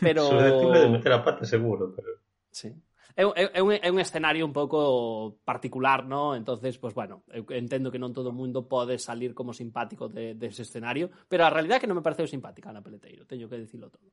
[0.00, 0.32] pero...
[0.32, 2.24] Susceptible de meter a pata, seguro, pero...
[2.52, 2.72] Sí
[3.16, 3.24] é,
[3.56, 6.36] é, un, é un escenario un pouco particular, ¿no?
[6.36, 10.36] Entonces, pues bueno, eu entendo que non todo o mundo pode salir como simpático de,
[10.36, 13.48] de ese escenario, pero a realidade é que non me pareceu simpática na Peleteiro, teño
[13.48, 14.12] que dicilo todo.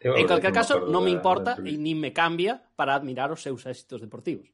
[0.00, 3.68] Eu, en calquer caso, non me importa e nin me cambia para admirar os seus
[3.68, 4.48] éxitos deportivos.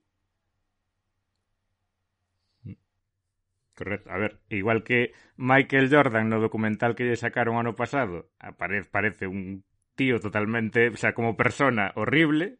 [3.76, 4.10] Correcto.
[4.10, 9.24] A ver, igual que Michael Jordan no documental que lle sacaron ano pasado, aparece, parece
[9.30, 9.62] un
[9.94, 12.58] tío totalmente, o sea, como persona horrible,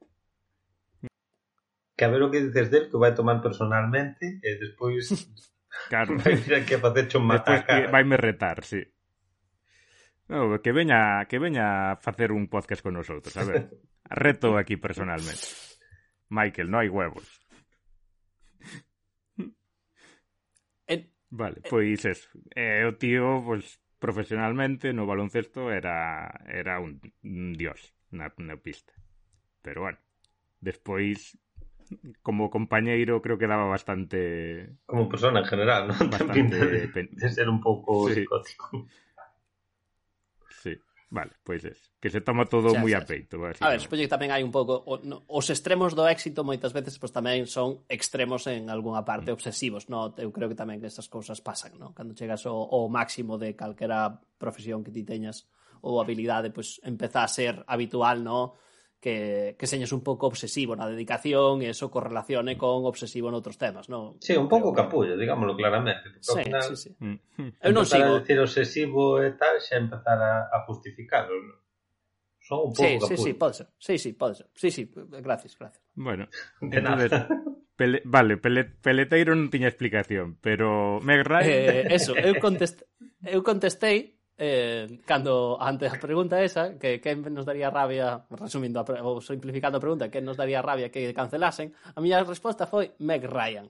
[1.96, 5.08] que a ver o que dices del que vai tomar personalmente e despois
[5.90, 6.20] claro.
[6.20, 7.88] vai vir aquí a facer un mataca.
[7.88, 8.84] Vai me retar, sí.
[10.28, 13.70] No, que veña, que veña a facer un podcast con nosotros, a ver.
[14.04, 15.48] Reto aquí personalmente.
[16.28, 17.26] Michael, no hai huevos.
[20.86, 21.10] En...
[21.30, 22.28] Vale, pois eso.
[22.54, 28.92] Eh, o tío, pois, profesionalmente no baloncesto era era un, un dios na, na pista.
[29.62, 29.98] Pero bueno,
[30.60, 31.38] despois
[32.22, 35.94] como compañeiro creo que daba bastante como persona en general, ¿no?
[36.10, 38.14] Bastante de, de ser un pouco sí.
[38.14, 38.86] psicótico.
[40.62, 40.74] Sí.
[41.08, 41.92] Vale, pois pues es.
[42.00, 43.38] Que se toma todo moi a peito.
[43.38, 44.82] A ver, supoño que tamén hai un pouco...
[44.82, 49.06] O, no, os extremos do éxito moitas veces pois pues, tamén son extremos en algunha
[49.06, 49.36] parte, mm.
[49.38, 50.10] obsesivos, no?
[50.18, 51.94] Eu creo que tamén que estas cousas pasan, no?
[51.94, 55.46] Cando chegas ao, ao máximo de calquera profesión que ti teñas
[55.78, 58.58] ou habilidade, pois pues, empeza a ser habitual, no?
[59.06, 63.86] que, que señas un pouco obsesivo na dedicación e eso correlacione con obsesivo noutros temas,
[63.86, 64.18] non?
[64.18, 66.18] Sí, un pouco capullo, digámoslo claramente.
[66.18, 66.90] Sí, final, sí, sí.
[66.98, 67.62] Mm.
[67.62, 68.18] Eu non sigo...
[68.18, 71.58] a decir obsesivo e tal, xa empezar a, a justificarlo, non?
[72.42, 73.14] Son un pouco sí, capullo.
[73.14, 73.66] Sí, sí, pode ser.
[73.78, 74.50] Sí, sí, pode ser.
[74.58, 74.82] Sí, sí,
[75.22, 75.86] gracias, gracias.
[75.94, 76.26] Bueno,
[76.58, 77.30] de nada.
[77.78, 81.46] Pele, vale, pele, Peleteiro non tiña explicación, pero Meg Ryan...
[81.46, 82.82] Eh, eso, eu, contest,
[83.22, 88.84] eu contestei eh, cando ante a pregunta esa, que quen nos daría rabia, resumindo a
[89.00, 93.24] ou simplificando a pregunta, quen nos daría rabia que cancelasen, a miña resposta foi Meg
[93.24, 93.66] Ryan.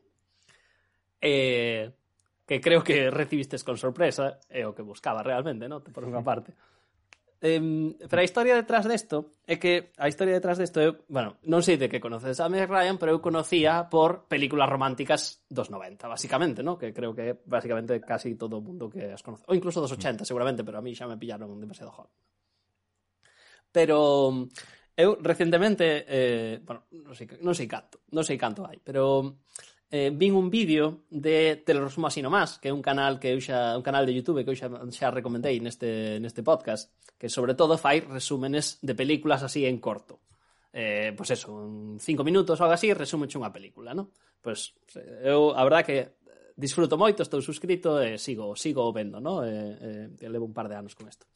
[1.22, 1.90] Eh,
[2.46, 5.82] que creo que recibistes con sorpresa, é o que buscaba realmente, non?
[5.82, 6.54] Por unha parte
[7.40, 7.60] eh,
[8.08, 11.76] pero a historia detrás desto é que a historia detrás desto é, bueno, non sei
[11.76, 16.64] de que conoces a Meg Ryan, pero eu conocía por películas románticas dos 90, basicamente,
[16.64, 16.80] ¿no?
[16.80, 20.24] Que creo que basicamente casi todo o mundo que as conoce, ou incluso dos 80
[20.24, 22.12] seguramente, pero a mí xa me pillaron demasiado joven.
[23.70, 24.48] Pero
[24.96, 29.36] eu recentemente, eh, bueno, non sei, non sei canto, non sei canto hai, pero
[29.90, 33.30] eh, vin un vídeo de Te lo resumo así nomás, que é un canal que
[33.30, 37.30] eu xa, un canal de YouTube que eu xa, xa recomendei neste, neste podcast, que
[37.30, 40.20] sobre todo fai resúmenes de películas así en corto.
[40.76, 44.12] Eh, pois pues eso, en cinco minutos ou algo así, resume unha película, non?
[44.42, 46.20] Pois pues, eh, eu, a verdad que
[46.56, 49.44] disfruto moito, estou suscrito e sigo, sigo vendo, non?
[49.44, 51.28] E, eh, eh, e, eh, levo un par de anos con isto.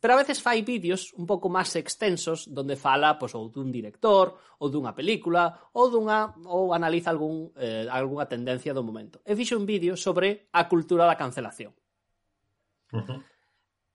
[0.00, 4.36] Pero a veces fai vídeos un pouco máis extensos donde fala pois, ou dun director,
[4.60, 9.20] ou dunha película, ou dunha ou analiza algún, eh, algunha tendencia do momento.
[9.26, 11.72] E fixo un vídeo sobre a cultura da cancelación.
[12.94, 13.18] Uh -huh.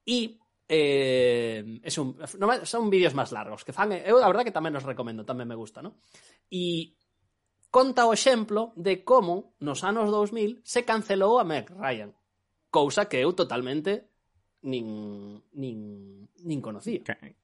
[0.05, 4.53] E eh, es un, no, son vídeos máis largos que fan, eu a verdad que
[4.53, 5.97] tamén os recomendo, tamén me gusta, ¿no?
[6.53, 6.93] E
[7.73, 12.13] conta o exemplo de como nos anos 2000 se cancelou a Meg Ryan,
[12.69, 14.08] cousa que eu totalmente
[14.61, 15.77] nin, nin,
[16.43, 17.01] nin conocía.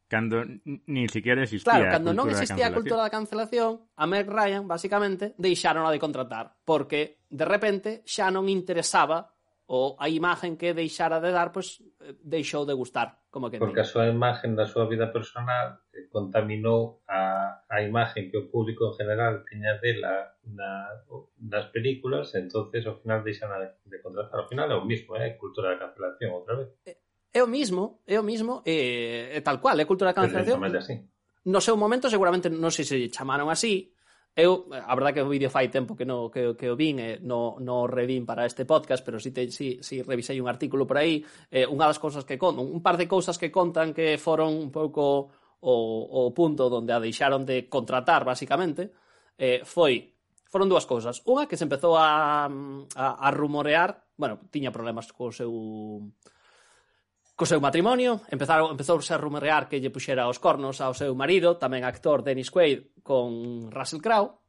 [0.07, 4.67] Cando nin siquiera existía Claro, cando non existía a cultura da cancelación, a Meg Ryan,
[4.67, 9.35] basicamente, deixaron a de contratar, porque, de repente, xa non interesaba
[9.65, 13.81] ou a imagen que deixara de dar, pois, pues, deixou de gustar, como que Porque
[13.81, 18.93] a súa imagen da súa vida personal eh, contaminou a, a imagen que o público
[18.93, 21.01] en general tiña dela na,
[21.41, 24.37] nas películas, entonces ao final deixan de, de contratar.
[24.37, 25.37] Ao final é o mismo, é eh?
[25.41, 26.69] cultura da cancelación outra vez.
[26.85, 27.01] Eh,
[27.35, 30.55] É o mismo, é o mismo, é, é tal cual, é cultura da cancelación.
[31.43, 33.91] No seu momento seguramente non sei se chamaron así.
[34.31, 37.19] Eu, a verdade que o vídeo fai tempo que no que, que o vin, e
[37.19, 40.95] no, no revin para este podcast, pero si, te, si, si revisei un artículo por
[40.95, 44.55] aí, eh, unha das cousas que contan, un par de cousas que contan que foron
[44.55, 45.27] un pouco
[45.59, 48.95] o, o punto onde a deixaron de contratar, basicamente,
[49.35, 50.15] eh, foi
[50.47, 51.19] foron dúas cousas.
[51.27, 55.51] Unha que se empezou a, a, a rumorear, bueno, tiña problemas co seu
[57.35, 61.59] Co seu matrimonio, empezaron, empezouse a rumorear que lle puxera os cornos ao seu marido,
[61.59, 64.39] tamén actor Dennis Quaid, con Russell Crowe.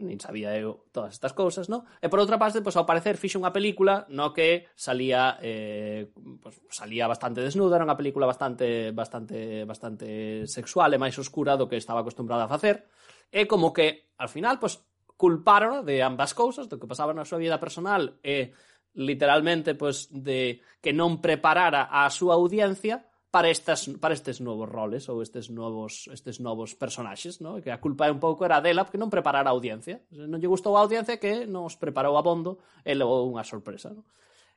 [0.00, 1.84] Nin sabía eu todas estas cousas, non?
[2.00, 6.08] E por outra parte, pois, ao parecer, fixe unha película no que salía eh,
[6.40, 11.68] pois, salía bastante desnuda, era unha película bastante, bastante, bastante sexual e máis oscura do
[11.68, 12.88] que estaba acostumbrada a facer.
[13.28, 14.80] E como que, al final, pois,
[15.20, 20.10] culparon de ambas cousas, do que pasaba na súa vida personal e eh, literalmente pois
[20.10, 25.48] de que non preparara a súa audiencia para estas para estes novos roles ou estes
[25.50, 27.62] novos estes novos personaxes, no?
[27.62, 30.02] que a culpa é un pouco era dela porque non preparara a audiencia.
[30.10, 33.94] Non lle gustou a audiencia que non os preparou a bondo e levou unha sorpresa.
[33.94, 34.02] No?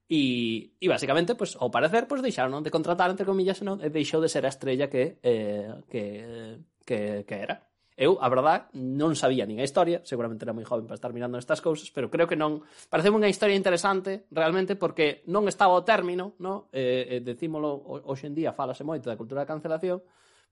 [0.10, 3.80] E, e basicamente, pues, ao parecer, pues, deixaron de contratar, entre comillas, non?
[3.80, 6.04] e deixou de ser a estrella que, eh, que,
[6.86, 7.64] que, que era.
[7.94, 11.38] Eu, a verdad, non sabía nin a historia, seguramente era moi joven para estar mirando
[11.38, 12.66] estas cousas, pero creo que non...
[12.90, 16.74] Pareceu unha historia interesante, realmente, porque non estaba o término, no?
[16.74, 17.70] eh, eh, decímolo,
[18.10, 20.02] hoxe en día falase moito da cultura da cancelación,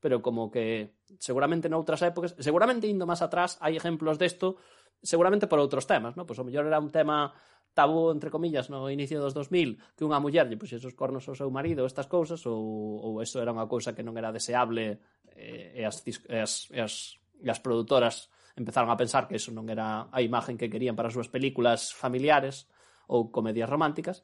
[0.01, 4.61] pero como que seguramente noutras épocas, seguramente indo máis atrás, hai exemplos desto,
[5.01, 6.29] seguramente por outros temas, no?
[6.29, 7.33] Pois o mellor era un tema
[7.73, 11.37] tabú, entre comillas, no inicio dos 2000, que unha muller lle puxese os cornos ao
[11.37, 14.99] seu marido, estas cousas, ou, ou eso era unha cousa que non era deseable
[15.37, 19.49] eh, e as, e as, e as e as produtoras empezaron a pensar que eso
[19.49, 22.69] non era a imagen que querían para as súas películas familiares
[23.09, 24.23] ou comedias románticas,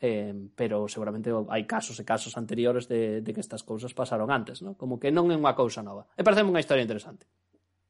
[0.00, 4.62] eh, pero seguramente hai casos e casos anteriores de, de que estas cousas pasaron antes,
[4.62, 4.78] ¿no?
[4.78, 6.06] como que non é unha cousa nova.
[6.14, 7.26] E parece unha historia interesante.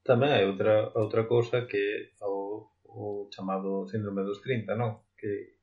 [0.03, 5.05] Tamén hai outra, outra cousa que o, o chamado síndrome dos 30, non?
[5.13, 5.61] Que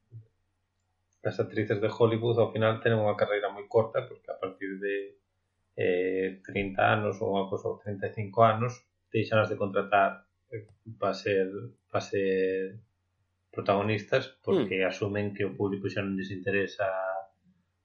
[1.25, 5.24] as actrices de Hollywood ao final tenen unha carreira moi corta porque a partir de
[5.78, 8.73] eh, 30 anos ou unha cousa, ou 35 anos,
[9.11, 10.67] deixanas de contratar eh,
[10.99, 11.47] para ser,
[11.91, 12.80] para ser
[13.55, 14.88] protagonistas porque mm.
[14.88, 16.86] asumen que o público xa non lles interesa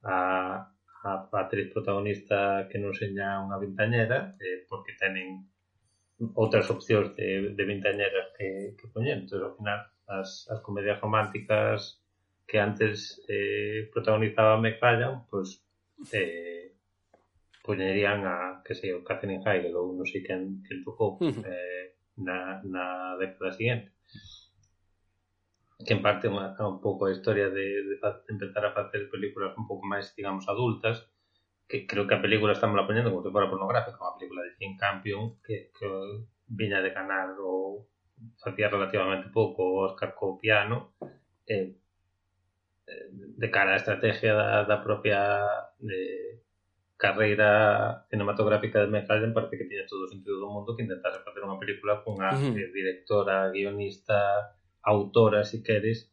[0.02, 0.18] a,
[1.06, 5.46] a, a actriz protagonista que non seña unha vintañera eh, porque tenen
[6.36, 9.24] outras opcións de, de vintañeras que, que poñen.
[9.24, 12.02] Entón, ao final, as, as comedias románticas
[12.44, 15.48] que antes eh, protagonizaba me pois pues,
[16.12, 16.59] eh,
[17.62, 21.44] poñerían a, que sei, o Catherine Heigl ou non sei quen que tocou uh -huh.
[21.44, 22.84] eh, na, na
[23.20, 23.92] década siguiente
[25.84, 29.56] que en parte é un pouco a historia de, de, de empezar a facer películas
[29.56, 31.08] un pouco máis, digamos, adultas
[31.68, 34.56] que creo que a película estamos la poñendo como se fora pornográfica, unha película de
[34.58, 35.88] Jim Campion que, que
[36.50, 37.86] viña de ganar ou
[38.42, 40.92] facía relativamente pouco o Oscar co piano
[41.46, 41.72] eh,
[42.90, 45.20] eh, de cara á estrategia da, da propia
[45.80, 46.39] de,
[47.00, 51.40] carreira cinematográfica de McLaren parece que tiña todo o sentido do mundo que intentase facer
[51.40, 52.70] unha película cunha uh eh, -huh.
[52.76, 54.52] directora, guionista,
[54.84, 56.12] autora, se si queres,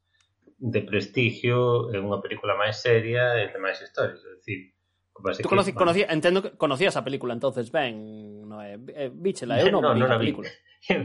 [0.57, 4.73] de prestigio é unha película máis seria e de máis historias, é dicir,
[5.17, 9.59] Tú conocí, que, conocí, entendo que conocías a película entonces, ben, no, é, eh, Bichela,
[9.59, 10.47] eu non no, vi no, ah, a película.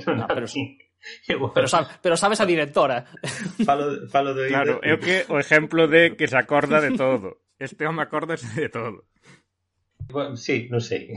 [0.07, 0.47] no, no, pero,
[1.57, 3.09] pero, sabe, pero sabes a directora.
[3.65, 7.41] Falo, falo do Claro, é o, que o exemplo de que se acorda de todo.
[7.57, 9.09] Este home acordase de todo.
[10.09, 11.15] Bueno, sí, non sei.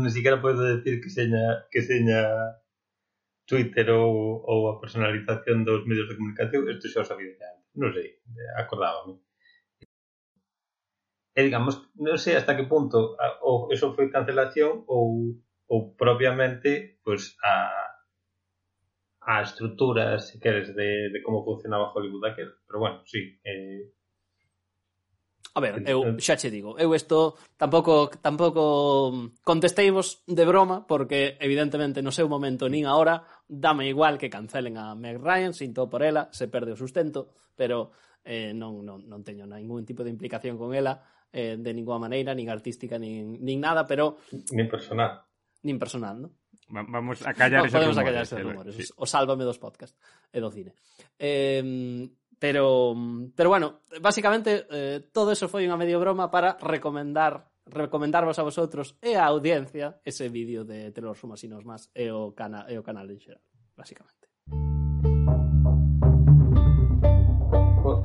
[0.00, 2.20] non siquiera podo decir que seña que seña
[3.48, 4.14] Twitter ou,
[4.50, 7.70] ou a personalización dos medios de comunicación, isto xa eh, ah, o sabía de antes.
[7.80, 8.08] Non sei,
[8.62, 9.14] acordábame.
[11.38, 11.74] E digamos,
[12.06, 12.98] non sei hasta que punto
[13.48, 15.34] ou eso foi cancelación ou,
[15.72, 16.70] ou propiamente
[17.04, 17.54] pues, a,
[19.30, 22.50] a estrutura, se queres, de, de como funcionaba Hollywood aquel.
[22.66, 23.82] Pero bueno, sí, eh,
[25.50, 29.10] A ver, eu xa che digo, eu isto tampouco tampouco
[29.42, 34.94] contesteivos de broma porque evidentemente no seu momento nin agora dame igual que cancelen a
[34.94, 37.90] Meg Ryan, sinto por ela, se perde o sustento, pero
[38.22, 41.02] eh, non, non, non teño ningún tipo de implicación con ela
[41.34, 44.22] eh, de ninguna maneira, nin artística, nin, nin nada, pero...
[44.54, 45.26] Nin personal.
[45.66, 46.32] Nin personal, non?
[46.70, 47.98] Vamos a callar no, esos podemos rumores.
[47.98, 48.72] A callar esos eh, rumores.
[48.78, 48.84] Sí.
[48.96, 49.98] O sálvame dos podcast
[50.30, 50.70] e do cine.
[51.18, 52.06] Eh,
[52.40, 52.96] Pero,
[53.36, 58.96] pero bueno, básicamente eh, todo eso foi unha medio broma para recomendar recomendarvos a vosotros
[59.04, 62.82] e a audiencia ese vídeo de Te los Fumasinos más e o, cana, e o
[62.82, 63.44] canal en xeral,
[63.76, 64.24] básicamente.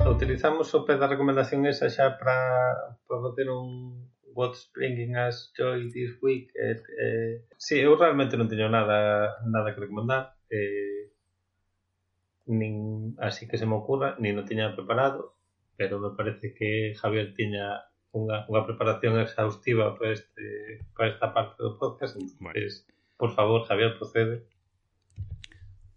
[0.04, 4.04] Utilizamos o pé da recomendación esa xa para, para facer un
[4.36, 6.52] What's Bringing Us Joy This Week.
[6.52, 10.36] Eh, eh, sí, eu realmente non teño nada nada que recomendar.
[10.52, 11.15] Eh,
[12.46, 15.34] nin así que se me ocurra, nin o tiña preparado,
[15.76, 21.60] pero me parece que Javier tiña unha, unha preparación exhaustiva para, este, para esta parte
[21.60, 22.56] do podcast, entonces, bueno.
[23.20, 24.48] por favor, Javier, procede.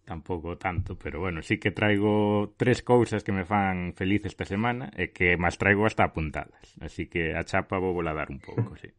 [0.04, 4.90] Tampouco tanto, pero bueno, sí que traigo tres cousas que me fan feliz esta semana
[4.98, 6.76] e que máis traigo hasta apuntadas.
[6.82, 8.90] Así que a chapa vou voladar un pouco, sí.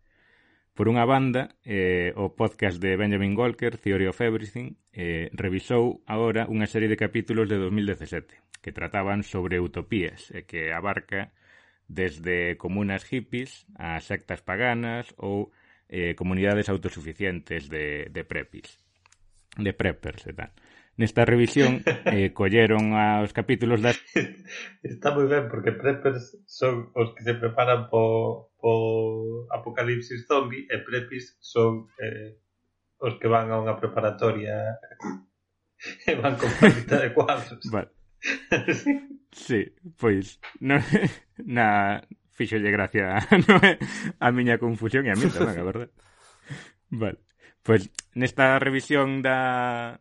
[0.81, 6.49] Por unha banda, eh, o podcast de Benjamin Golker, Theory of Everything, eh, revisou agora
[6.49, 11.37] unha serie de capítulos de 2017 que trataban sobre utopías e que abarca
[11.85, 15.53] desde comunas hippies a sectas paganas ou
[15.93, 18.81] eh, comunidades autosuficientes de, de prepis,
[19.61, 20.49] de preppers e tal
[21.01, 21.81] nesta revisión
[22.13, 23.97] eh, colleron aos capítulos das...
[24.85, 30.77] Está moi ben, porque preppers son os que se preparan po, po apocalipsis zombie e
[30.85, 32.37] prepis son eh,
[33.01, 34.77] os que van a unha preparatoria
[36.11, 37.65] e van con palita de cuadros.
[37.75, 37.89] Vale.
[39.33, 40.77] sí, pois no,
[41.49, 42.05] na
[42.37, 43.17] fixolle gracia
[43.49, 43.57] no,
[44.21, 45.89] a miña confusión e a mí tamén, a verdade.
[46.93, 47.25] Vale.
[47.65, 49.97] Pois nesta revisión da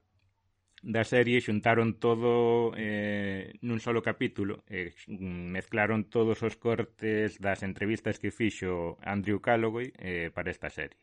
[0.82, 7.68] da serie xuntaron todo eh, nun solo capítulo e eh, mezclaron todos os cortes das
[7.68, 11.00] entrevistas que fixo Andrew Calloway eh, para esta serie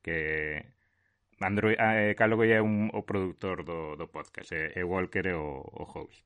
[0.00, 0.64] que
[1.40, 5.24] Andrew ah, eh, Calloway é un, o produtor do, do podcast e, eh, e Walker
[5.28, 6.24] é o, o host.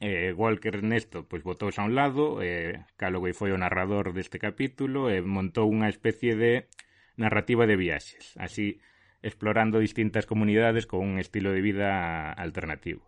[0.00, 5.08] Eh, Walker nesto pois botouse a un lado eh, Calloway foi o narrador deste capítulo
[5.08, 6.68] e eh, montou unha especie de
[7.16, 8.36] narrativa de viaxes.
[8.36, 8.80] Así
[9.22, 13.06] explorando distintas comunidades con un estilo de vida alternativo.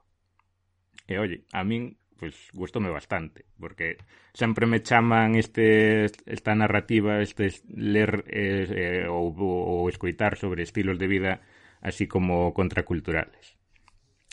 [1.07, 3.97] E, oye, a min pues gustóme bastante, porque
[4.35, 10.99] sempre me chaman este esta narrativa, este ler eh, eh, ou, ou escoitar sobre estilos
[10.99, 11.41] de vida
[11.81, 13.55] así como contraculturales.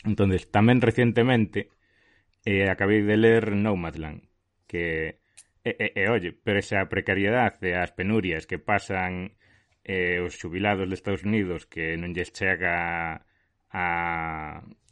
[0.02, 1.70] Entonces, tamén recentemente
[2.42, 4.26] eh, acabei de ler Nomadland,
[4.66, 5.22] que
[5.62, 9.38] e, e, e oye, pero esa precariedade e as penurias que pasan
[9.86, 13.22] eh, os xubilados de Estados Unidos que non lles chega
[13.70, 13.86] a,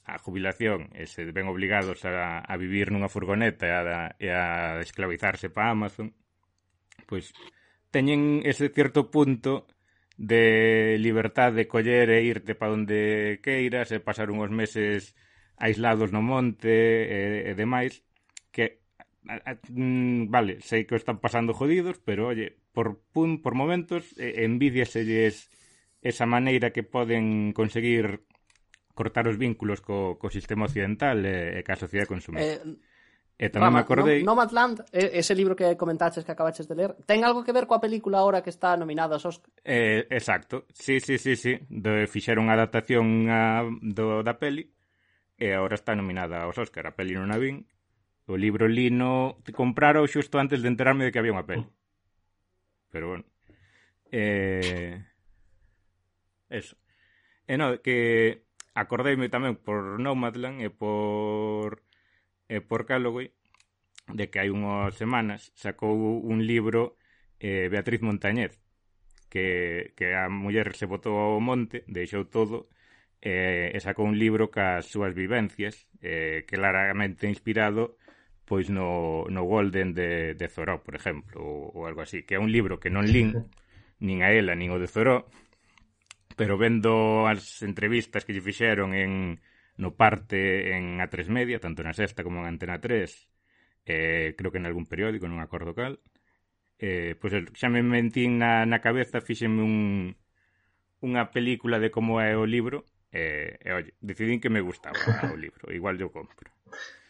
[0.07, 3.83] a jubilación e se ven obligados a, a vivir nunha furgoneta e a,
[4.23, 4.45] e a
[4.87, 6.15] esclavizarse para Amazon,
[7.11, 7.35] pois
[7.91, 9.67] teñen ese certo punto
[10.15, 15.19] de libertad de coller e irte para onde queiras e pasar unhos meses
[15.59, 18.07] aislados no monte e, e demais
[18.55, 18.84] que
[19.25, 24.45] Mm, vale, sei que o están pasando jodidos, pero oye, por pun, por momentos eh,
[24.45, 25.49] envidiaselles
[26.05, 28.29] esa maneira que poden conseguir
[28.93, 32.61] cortar os vínculos co, co sistema occidental e, e ca sociedade consumista.
[32.61, 32.77] Eh,
[33.35, 34.21] e tamén Rama, me acordei...
[34.23, 37.83] No, Nomadland, ese libro que comentaches que acabaches de ler, ten algo que ver coa
[37.83, 39.51] película ahora que está nominada aos Oscar?
[39.67, 41.59] Eh, exacto, sí, sí, sí, sí.
[41.67, 44.71] De, fixeron a adaptación a, do, da peli
[45.35, 46.87] e agora está nominada aos Oscar.
[46.87, 47.67] A peli non a vin,
[48.27, 51.67] O libro lino te comprara xusto antes de enterarme de que había unha peli.
[52.89, 53.25] Pero bueno.
[54.09, 55.05] Eh...
[56.49, 56.77] Eso.
[57.47, 61.85] E eh, no, que acordeime tamén por Nomadland e por
[62.49, 63.33] e por Calloway
[64.13, 66.97] de que hai unhas semanas sacou un libro
[67.41, 68.61] eh, Beatriz Montañez
[69.33, 72.69] que, que a muller se botou ao monte, deixou todo
[73.25, 77.97] eh, e sacou un libro cas súas vivencias eh, claramente inspirado
[78.45, 82.41] pois no, no Golden de, de Zoró, por exemplo, ou, ou algo así, que é
[82.41, 83.33] un libro que non lin,
[84.05, 85.25] nin a ela, nin o de Zoró,
[86.37, 89.41] pero vendo as entrevistas que lle fixeron en,
[89.81, 93.31] no parte en A3 Media, tanto na Sexta como en Antena 3,
[93.87, 96.05] eh, creo que en algún periódico, non acordo cal,
[96.77, 99.75] eh, pois xa me mentín na, na cabeza, fixenme un,
[101.01, 105.01] unha película de como é o libro, e, eh, e oye, decidín que me gustaba
[105.33, 106.53] o libro, igual yo compro.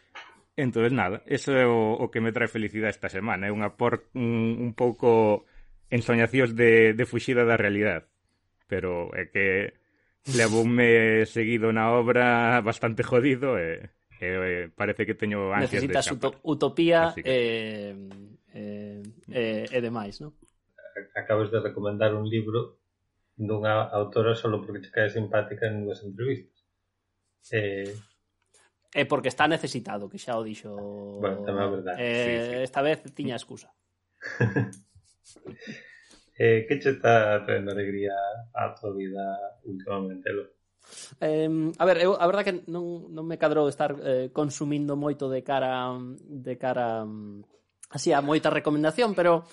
[0.55, 3.47] Entón, nada, eso é o, o que me trae felicidade esta semana.
[3.47, 5.43] É unha por, un, un pouco
[5.91, 8.07] ensoñacións de, de fuxida da realidade.
[8.71, 9.75] Pero é que
[10.31, 13.91] levoume seguido na obra bastante jodido e,
[14.23, 17.21] e parece que teño ansias Necesitas de Necesitas utopía que...
[17.27, 17.37] e,
[18.55, 18.63] e,
[19.27, 20.31] e, e demais, non?
[21.19, 22.79] Acabas de recomendar un libro
[23.35, 26.63] dunha autora solo porque te cae simpática en dúas entrevistas.
[27.51, 27.91] Eh,
[28.95, 30.71] é porque está necesitado, que xa o dixo...
[31.19, 31.99] Bueno, tamén é verdade.
[31.99, 32.63] Eh, sí, sí.
[32.63, 33.75] Esta vez tiña excusa.
[36.39, 38.15] eh, que che está traendo alegría
[38.55, 40.47] a tua vida últimamente, Lo?
[41.19, 45.27] Eh, a ver, eu a verdade que non, non me cadrou estar eh, consumindo moito
[45.27, 45.91] de cara
[46.23, 49.43] de cara mm, así a moita recomendación, pero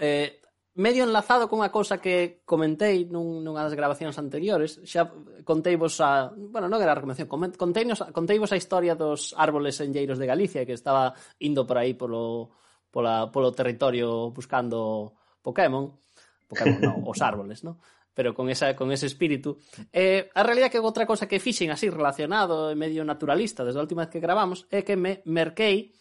[0.00, 0.40] eh,
[0.76, 5.08] medio enlazado con a cousa que comentei nun, nunha das grabacións anteriores, xa
[5.42, 10.28] conteivos a, bueno, non era a recomendación, conteivos, conteivos a historia dos árboles enlleiros de
[10.28, 12.52] Galicia que estaba indo por aí polo,
[12.92, 15.96] pola, polo territorio buscando Pokémon,
[16.44, 17.80] Pokémon non, os árboles, non?
[18.16, 19.60] pero con esa con ese espírito.
[19.92, 23.84] Eh, a realidade que outra cosa que fixen así relacionado e medio naturalista desde a
[23.84, 25.92] última vez que gravamos é que me merquei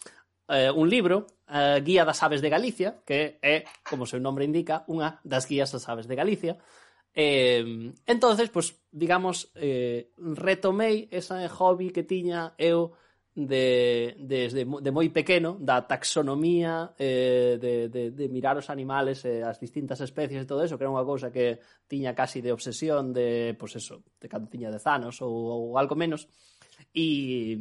[0.50, 4.46] eh, un libro, a Guía das Aves de Galicia, que é, como o seu nome
[4.46, 6.58] indica, unha das guías das aves de Galicia.
[7.14, 12.98] Eh, entonces, pues, digamos, eh, retomei ese hobby que tiña eu
[13.36, 19.44] de, desde de moi pequeno da taxonomía eh, de, de, de mirar os animales eh,
[19.44, 23.12] as distintas especies e todo eso, que era unha cousa que tiña casi de obsesión
[23.12, 26.32] de, pues eso, de cando tiña 10 anos ou, ou algo menos.
[26.96, 27.60] E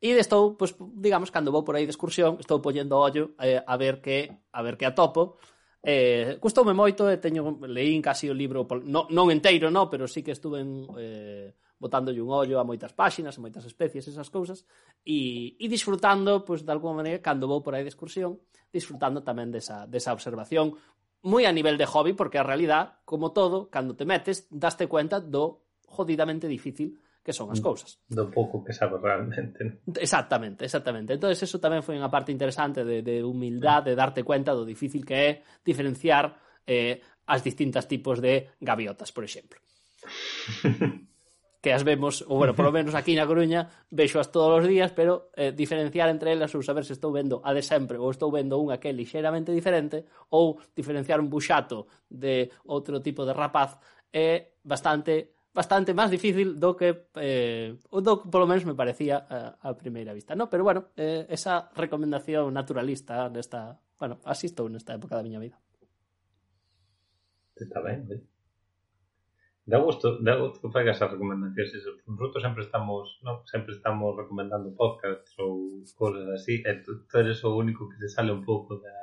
[0.00, 3.76] E estou, pois, digamos, cando vou por aí de excursión, estou poñendo ollo eh, a
[3.76, 5.36] ver que a ver que atopo.
[5.84, 10.24] Eh, custoume moito e teño leín casi o libro, no, non enteiro, no, pero sí
[10.24, 14.64] que estuve en, eh, botándolle un ollo a moitas páxinas, a moitas especies, esas cousas,
[15.04, 18.40] e, e disfrutando, pois, de alguma maneira, cando vou por aí de excursión,
[18.72, 20.76] disfrutando tamén desa, desa observación,
[21.28, 25.20] moi a nivel de hobby, porque a realidad, como todo, cando te metes, daste cuenta
[25.20, 26.96] do jodidamente difícil
[27.30, 27.62] que son as mm.
[27.62, 28.02] cousas.
[28.10, 29.62] Do pouco que sabe realmente.
[29.62, 29.94] ¿no?
[29.94, 31.14] Exactamente, exactamente.
[31.14, 35.06] Entón, eso tamén foi unha parte interesante de, de humildade, de darte cuenta do difícil
[35.06, 35.30] que é
[35.62, 36.34] diferenciar
[36.66, 36.98] eh,
[37.30, 39.62] as distintas tipos de gaviotas, por exemplo.
[41.62, 44.90] que as vemos, ou bueno, por lo menos aquí na Coruña, vexoas todos os días,
[44.90, 48.32] pero eh, diferenciar entre elas ou saber se estou vendo a de sempre ou estou
[48.32, 50.02] vendo unha que é lixeramente diferente
[50.34, 53.76] ou diferenciar un buxato de outro tipo de rapaz
[54.08, 59.58] é bastante bastante máis difícil do que eh, do que polo menos me parecía a,
[59.58, 60.46] a primeira vista, no?
[60.46, 65.58] Pero bueno, eh, esa recomendación naturalista nesta, bueno, asisto nesta época da miña vida.
[67.58, 68.22] Está ben, eh?
[69.66, 71.98] Da gusto, da gusto que fagas as recomendacións eso.
[72.06, 77.42] Nosotros sempre estamos, no, sempre estamos recomendando podcasts ou cosas así, e tú, tú eres
[77.42, 78.94] o único que se sale un pouco da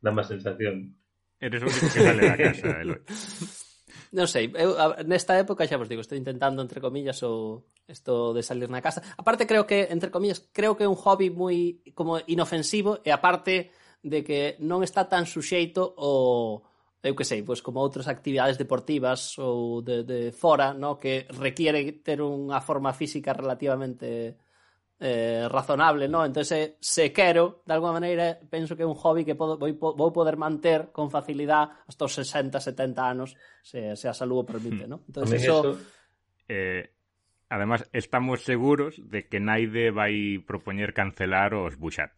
[0.00, 0.96] da má sensación.
[1.40, 3.00] Eres o único que sale da casa, Eloi.
[4.12, 8.34] non sei, eu a, nesta época xa vos digo, estou intentando entre comillas o isto
[8.34, 9.02] de salir na casa.
[9.16, 13.70] Aparte creo que entre comillas, creo que é un hobby moi como inofensivo e aparte
[14.02, 16.62] de que non está tan suxeito o
[17.06, 22.02] eu que sei, pois como outras actividades deportivas ou de, de fora, no que requiere
[22.02, 24.45] ter unha forma física relativamente
[25.00, 26.24] eh, razonable, ¿no?
[26.24, 29.96] Entonces, eh, se quero, de alguma maneira, penso que é un hobby que podo, vou,
[29.96, 34.46] vou poder manter con facilidade hasta os 60, 70 anos, se, se a salud o
[34.46, 35.04] permite, ¿no?
[35.04, 35.08] Hmm.
[35.08, 35.60] Entonces, eso...
[35.60, 35.80] eso...
[36.48, 36.94] Eh,
[37.50, 42.14] además, estamos seguros de que naide vai propoñer cancelar os buxatos.